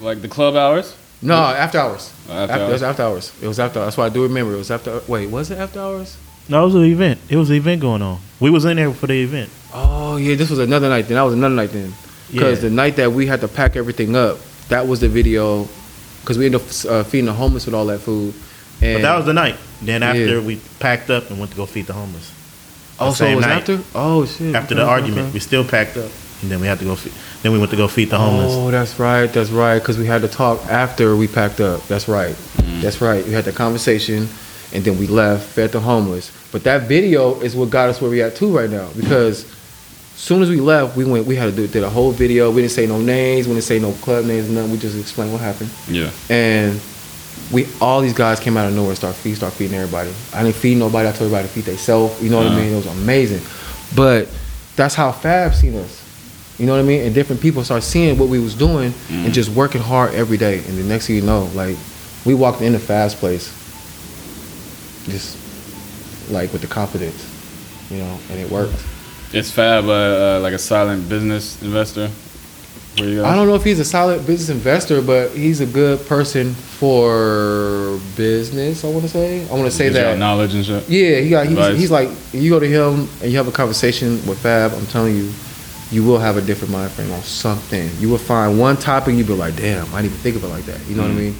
[0.00, 0.94] like the club hours.
[1.22, 2.12] No, after hours.
[2.28, 3.32] Oh, after After, it was after hours.
[3.42, 3.80] It was after.
[3.80, 4.54] That's why I do remember.
[4.54, 5.00] It was after.
[5.08, 6.16] Wait, was it after hours?
[6.48, 7.20] No, it was an event.
[7.28, 8.20] It was an event going on.
[8.38, 9.50] We was in there for the event.
[9.74, 11.06] Oh yeah, this was another night.
[11.08, 11.92] Then that was another night then.
[12.30, 12.68] Because Yeah.
[12.68, 14.38] the night that we had to pack everything up,
[14.68, 15.68] that was the video.
[16.20, 18.34] Because we ended up uh, feeding the homeless with all that food.
[18.82, 19.56] And But that was the night.
[19.82, 20.40] Then after Yeah.
[20.46, 22.30] we packed up and went to go feed the homeless.
[23.00, 23.58] oh, so it was night.
[23.68, 23.80] after.
[23.94, 24.54] Oh shit.
[24.54, 25.34] After Okay, the argument, okay.
[25.34, 26.10] we still packed up,
[26.42, 26.94] and then we had to go.
[26.96, 27.12] Feed,
[27.42, 28.52] then we went to go feed the homeless.
[28.52, 29.26] Oh, that's right.
[29.32, 29.78] That's right.
[29.78, 31.86] Because we had to talk after we packed up.
[31.88, 32.34] That's right.
[32.34, 32.80] Mm.
[32.82, 33.24] That's right.
[33.24, 34.28] We had the conversation,
[34.72, 36.30] and then we left, fed the homeless.
[36.52, 38.88] But that video is what got us where we at too right now.
[38.96, 39.44] Because
[40.16, 41.26] soon as we left, we went.
[41.26, 42.50] We had to do did a whole video.
[42.50, 43.46] We didn't say no names.
[43.48, 44.48] We didn't say no club names.
[44.50, 44.72] Nothing.
[44.72, 45.70] We just explained what happened.
[45.88, 46.10] Yeah.
[46.30, 46.80] And
[47.52, 50.10] we all these guys came out of nowhere start feed, start feeding everybody.
[50.34, 51.08] I didn't feed nobody.
[51.08, 52.22] I told everybody to feed themselves.
[52.22, 52.58] You know what I Uh-huh.
[52.60, 52.72] mean?
[52.72, 53.42] It was amazing.
[53.94, 54.28] But
[54.74, 56.02] that's how Fab seen us.
[56.58, 57.02] You know what I mean?
[57.02, 60.58] And different people start seeing what we was doing and just working hard every day.
[60.66, 61.76] And the next thing you know, like
[62.24, 63.48] we walked in the Fab's place,
[65.08, 65.36] just
[66.30, 67.32] like with the confidence.
[67.90, 68.74] you know, and it worked.
[69.32, 72.10] Is Fab uh, uh, like a silent business investor?
[72.98, 76.06] Where you I don't know if he's a solid business investor, but he's a good
[76.06, 78.84] person for business.
[78.84, 79.46] I want to say.
[79.46, 80.16] I want to say that.
[80.18, 80.88] knowledge and shit.
[80.88, 81.46] Yeah, he got.
[81.46, 84.72] He's, he's like you go to him and you have a conversation with Fab.
[84.72, 85.30] I'm telling you,
[85.90, 87.88] you will have a different mind frame on something.
[87.98, 90.48] You will find one topic you be like, damn, I didn't even think of it
[90.48, 90.84] like that.
[90.88, 91.36] You know what I mean?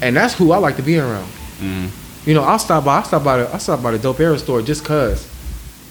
[0.00, 1.28] And that's who I like to be around.
[1.60, 1.90] Mhm.
[2.26, 2.98] You know, I'll stop by.
[2.98, 3.38] I stop by.
[3.38, 5.26] The, I stop by the dope era store just cause.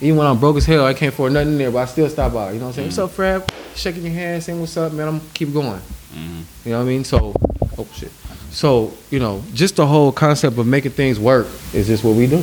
[0.01, 2.09] Even when I'm broke as hell, I can't afford nothing in there, but I still
[2.09, 2.51] stop by.
[2.53, 2.87] You know what I'm saying?
[2.87, 3.51] What's up, Fab?
[3.75, 5.07] Shaking your hand, saying what's up, man.
[5.07, 5.79] I'm keep going.
[6.15, 6.41] Mhm.
[6.65, 7.03] You know what I mean?
[7.03, 7.33] So,
[7.77, 8.11] oh shit.
[8.51, 12.25] So you know, just the whole concept of making things work is just what we
[12.25, 12.37] do.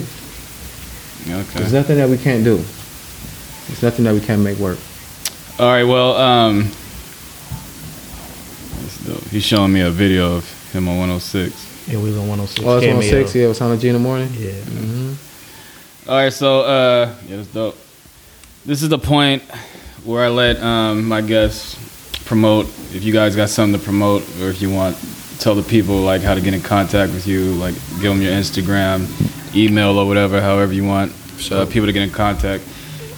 [1.29, 1.59] Okay.
[1.59, 2.57] There's nothing that we can't do.
[3.67, 4.79] There's nothing that we can't make work.
[5.59, 5.85] All right.
[5.85, 6.65] Well, um,
[9.31, 11.89] he's showing me a video of him on 106.
[11.89, 12.67] Yeah, we was on 106.
[12.67, 13.35] Oh, it's 106.
[13.35, 14.29] Yeah, it was on the G in the morning.
[14.35, 14.53] Yeah.
[14.53, 15.15] hmm
[16.09, 17.79] All right, so uh, yeah, that's dope.
[18.67, 19.43] This is the point
[20.05, 21.77] where I let um, my guests
[22.27, 22.67] promote.
[22.95, 24.97] If you guys got something to promote, or if you want,
[25.39, 27.53] tell the people like how to get in contact with you.
[27.55, 29.07] Like give them your Instagram,
[29.57, 31.13] email, or whatever, however you want
[31.51, 32.65] uh, people to get in contact.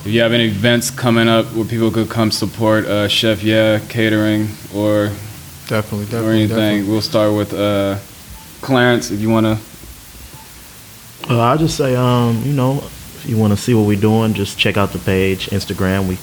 [0.09, 3.79] If you have any events coming up where people could come support uh, Chef Yeah
[3.91, 5.13] Catering or
[5.67, 6.91] Definitely, or anything, definitely.
[6.91, 7.99] we'll start with uh,
[8.63, 9.11] Clarence.
[9.11, 9.59] If you want to
[11.31, 14.33] Uh, I'll just say, um, you know, if you want to see what we're doing,
[14.33, 16.09] just check out the page, Instagram.
[16.09, 16.17] We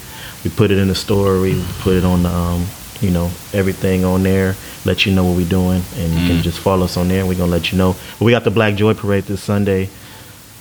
[0.44, 2.66] we put it in the story, we put it on the, um,
[3.02, 4.56] you know, everything on there.
[4.86, 7.20] Let you know what we're doing, and you can just follow us on there.
[7.20, 7.96] and We're gonna let you know.
[8.20, 9.90] We got the Black Joy Parade this Sunday.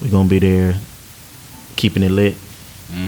[0.02, 0.74] We're gonna be there,
[1.76, 2.36] keeping it lit.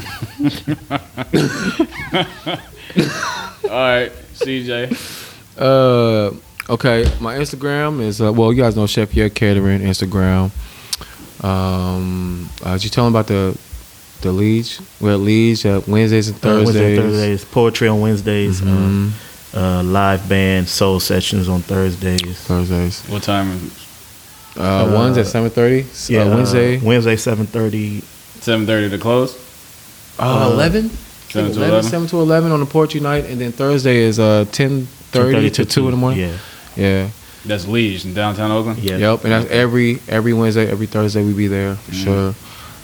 [3.64, 4.93] All right, CJ.
[5.59, 6.32] Uh,
[6.72, 7.05] okay.
[7.20, 10.51] My Instagram is uh, well, you guys know Chef Yeah Catering Instagram.
[11.45, 13.59] Um, uh, did you tell them about the
[14.22, 14.80] the Leeds?
[15.01, 16.66] We're at Leeds uh, Wednesdays and Uh, Thursdays.
[16.66, 19.11] Wednesday, Thursdays, poetry on Wednesdays, uh,
[19.55, 22.39] uh, live band soul sessions on Thursdays.
[22.47, 23.03] Thursdays.
[23.09, 23.51] What time?
[23.53, 23.82] Is
[24.59, 25.84] Uh, Uh, one's at seven thirty.
[26.09, 26.76] Yeah, uh, Wednesday.
[26.78, 28.01] uh, Wednesday, seven thirty.
[28.41, 29.37] Seven thirty to close.
[30.18, 30.88] Uh, uh, 11?
[31.28, 31.90] Seven to 11, 11?
[31.90, 33.24] 7 to 11 on the poetry night.
[33.26, 36.20] And then Thursday is uh, 10 30 to 2 in the morning.
[36.20, 36.36] Yeah,
[36.76, 37.10] Yeah.
[37.44, 38.78] That's Liege in downtown Oakland.
[38.80, 38.96] yeah.
[38.96, 39.22] Yep.
[39.24, 42.34] And that's every every Wednesday, every Thursday we be there for sure.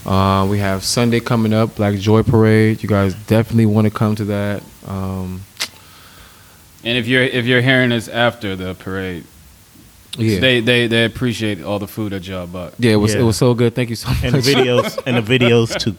[0.06, 2.80] Uh, we have Sunday coming up, Black Joy Parade.
[2.82, 4.62] You guys definitely want to come to that.
[4.86, 5.42] Um,
[6.84, 9.24] And if you're if you're hearing this after the parade,
[10.16, 10.38] yeah.
[10.40, 13.20] they they they appreciate all the food that y'all bought yeah, it was Yeah.
[13.20, 13.74] it was so good.
[13.74, 14.22] Thank you so much.
[14.24, 15.96] And the videos, and the videos too.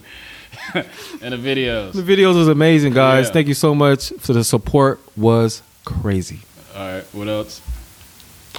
[1.21, 1.93] and the videos.
[1.93, 3.27] the videos was amazing, guys.
[3.27, 3.33] Yeah.
[3.33, 4.99] Thank you so much for the support.
[5.17, 6.39] Was crazy.
[6.75, 7.61] All right, what else?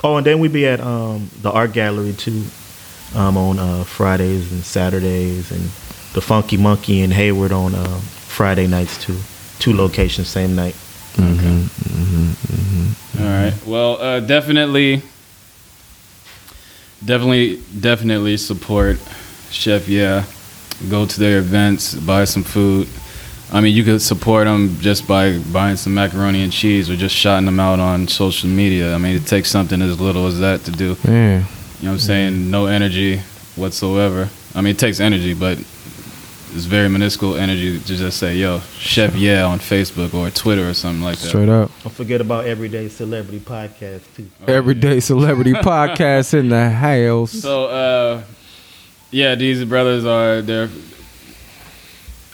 [0.03, 2.45] Oh, and then we be at um, the art gallery too,
[3.15, 5.63] um, on uh, Fridays and Saturdays, and
[6.13, 9.17] the Funky Monkey in Hayward on uh, Friday nights too.
[9.59, 10.77] Two locations, same night.
[11.19, 11.69] Okay.
[13.21, 13.55] All right.
[13.67, 15.03] Well, uh, definitely,
[17.05, 18.99] definitely, definitely support
[19.51, 19.89] Chef.
[19.89, 20.25] Yeah,
[20.91, 22.89] go to their events, buy some food.
[23.53, 27.15] I mean, you could support them just by buying some macaroni and cheese or just
[27.15, 28.95] shouting them out on social media.
[28.95, 30.97] I mean, it takes something as little as that to do.
[31.05, 31.41] Man.
[31.79, 32.51] You know what I'm saying?
[32.51, 33.19] No energy
[33.57, 34.29] whatsoever.
[34.55, 35.59] I mean, it takes energy, but
[36.55, 40.75] it's very minuscule energy to just say, yo, Chef Yeah on Facebook or Twitter or
[40.75, 41.29] something like that.
[41.29, 41.71] Straight up.
[41.83, 44.31] Don't forget about Everyday Celebrity Podcast too.
[44.47, 47.33] Everyday celebrity podcast in the house.
[47.33, 48.23] So, uh,
[49.15, 50.69] yeah, these brothers are they're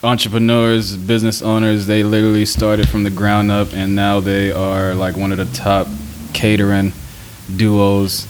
[0.03, 1.85] entrepreneurs, business owners.
[1.85, 5.45] They literally started from the ground up, and now they are like one of the
[5.45, 5.87] top
[6.33, 6.91] catering
[7.55, 8.27] duos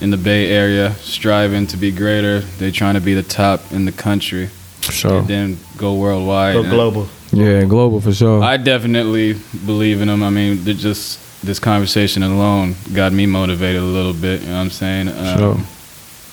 [0.00, 2.40] in the Bay Area, striving to be greater.
[2.40, 4.50] They're trying to be the top in the country,
[4.80, 5.20] sure.
[5.20, 6.54] and then go worldwide.
[6.54, 7.08] Go And global.
[7.30, 8.42] Yeah, global for sure.
[8.42, 9.34] I definitely
[9.66, 10.24] believe in them.
[10.24, 14.40] I mean, they're just this conversation alone got me motivated a little bit.
[14.40, 15.08] You know what I'm saying?
[15.08, 15.77] Um, Sure.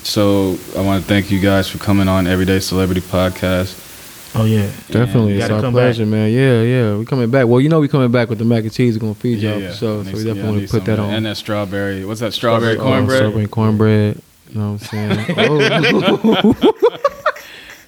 [0.06, 3.82] So I want to thank you guys for coming on Everyday Celebrity Podcast.
[4.38, 4.70] Oh yeah.
[4.90, 6.32] Definitely, It's our come pleasure, man.
[6.32, 7.48] Yeah, yeah, we coming back.
[7.48, 8.96] Well, you know, we coming back with the mac and cheese.
[8.96, 9.72] We're gonna feed y'all for sure.
[9.74, 11.10] So Next- we definitely I want to put that on.
[11.14, 12.06] And that strawberry.
[12.06, 12.34] What's that?
[12.34, 13.18] Strawberry Oh, cornbread.
[13.18, 14.22] strawberry cornbread.
[14.52, 15.36] You know what I'm saying?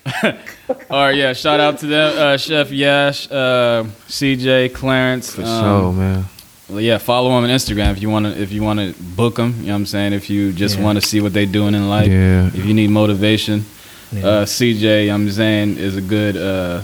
[0.10, 0.44] Oh.
[0.90, 1.34] All right, yeah.
[1.34, 5.36] Shout out to them, uh, Chef Yeah, uh, CJ, Clarence.
[5.36, 6.26] for um, sure, man.
[6.70, 8.42] Well, yeah, follow them on Instagram if you want to.
[8.42, 10.14] If you want to book them, you know what I'm saying.
[10.14, 10.84] If you just Yeah.
[10.84, 12.48] want to see what they're doing in life, Yeah.
[12.48, 13.64] if you need motivation,
[14.12, 14.26] Yeah.
[14.28, 16.82] uh, CJ, I'm saying, is a good uh,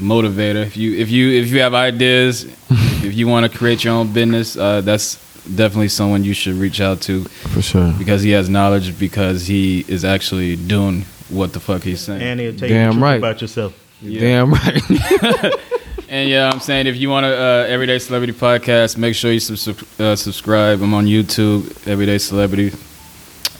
[0.00, 0.64] motivator.
[0.64, 4.12] If you if you if you have ideas, if you want to create your own
[4.12, 5.18] business, uh, that's
[5.54, 7.24] definitely someone you should reach out to
[7.54, 7.92] For sure.
[7.98, 12.22] because he has knowledge because he is actually doing what the fuck he's saying.
[12.22, 13.16] and it'll tell Damn you the truth right.
[13.18, 13.72] about yourself.
[14.02, 14.82] You're Damn right.
[16.10, 19.40] And yeah, I'm saying if you want to uh, Everyday Celebrity podcast, make sure you
[19.40, 20.80] sub- uh, subscribe.
[20.80, 22.72] I'm on YouTube, Everyday Celebrity,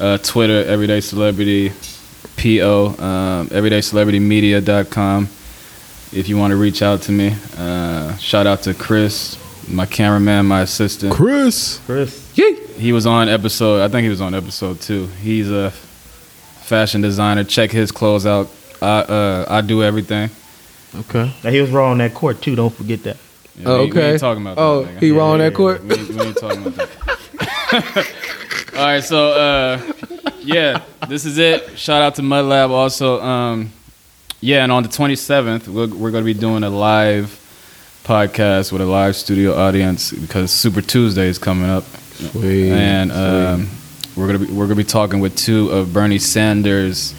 [0.01, 1.69] uh, Twitter, Everyday Celebrity,
[2.39, 5.25] PO, um, EverydayCelebrityMedia.com.
[6.11, 9.37] If you want to reach out to me, uh, shout out to Chris,
[9.69, 11.13] my cameraman, my assistant.
[11.13, 11.81] Chris.
[11.85, 12.33] Chris.
[12.79, 13.83] He was on episode.
[13.83, 15.07] I think he was on episode two.
[15.21, 15.71] He's a
[16.63, 17.45] fashion designer.
[17.45, 18.49] Check his clothes out.
[18.81, 20.31] I uh, I do everything.
[21.01, 21.33] Okay.
[21.45, 22.55] Now he was wrong on that court too.
[22.57, 23.17] Don't forget that.
[23.57, 24.11] Yeah, Oh, we- we, okay.
[24.13, 24.97] ain't talking about Oh, that.
[24.97, 25.01] nigga.
[25.01, 25.85] he wrong on that Yeah, court?
[25.85, 28.15] We, ain't- we ain't talking about that.
[28.77, 29.93] All right, so uh,
[30.41, 31.77] yeah, this is it.
[31.79, 33.21] Shout out to Mud Lab also.
[33.21, 33.73] Um,
[34.41, 37.35] yeah, and on the 27th, we're, we're going to be doing a live
[38.05, 42.71] podcast with a live studio audience because Super Tuesday is coming up, Sweet.
[42.71, 43.21] and sweet.
[43.21, 43.69] um,
[44.17, 47.15] we're gonna be we're gonna be talking with two of Bernie Sanders,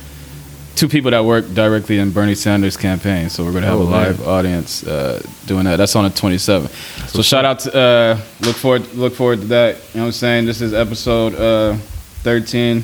[0.80, 3.30] two people that work directly in Bernie Sanders' campaign.
[3.30, 3.91] So we're gonna have Oh, a man.
[3.91, 5.76] live audience uh, doing that.
[5.76, 6.69] That's on the 27th.
[7.10, 9.76] So shout out to uh, look forward look forward to that.
[9.76, 10.45] You know what I'm saying?
[10.45, 11.76] This is episode uh,
[12.23, 12.81] 13.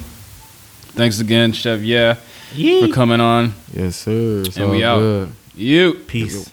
[0.98, 1.80] Thanks again, Chef.
[1.82, 3.54] Yeah, for coming on.
[3.74, 4.44] yes, sir.
[4.46, 5.00] It's and we out.
[5.00, 5.32] good.
[5.56, 5.94] You.
[6.08, 6.52] Peace.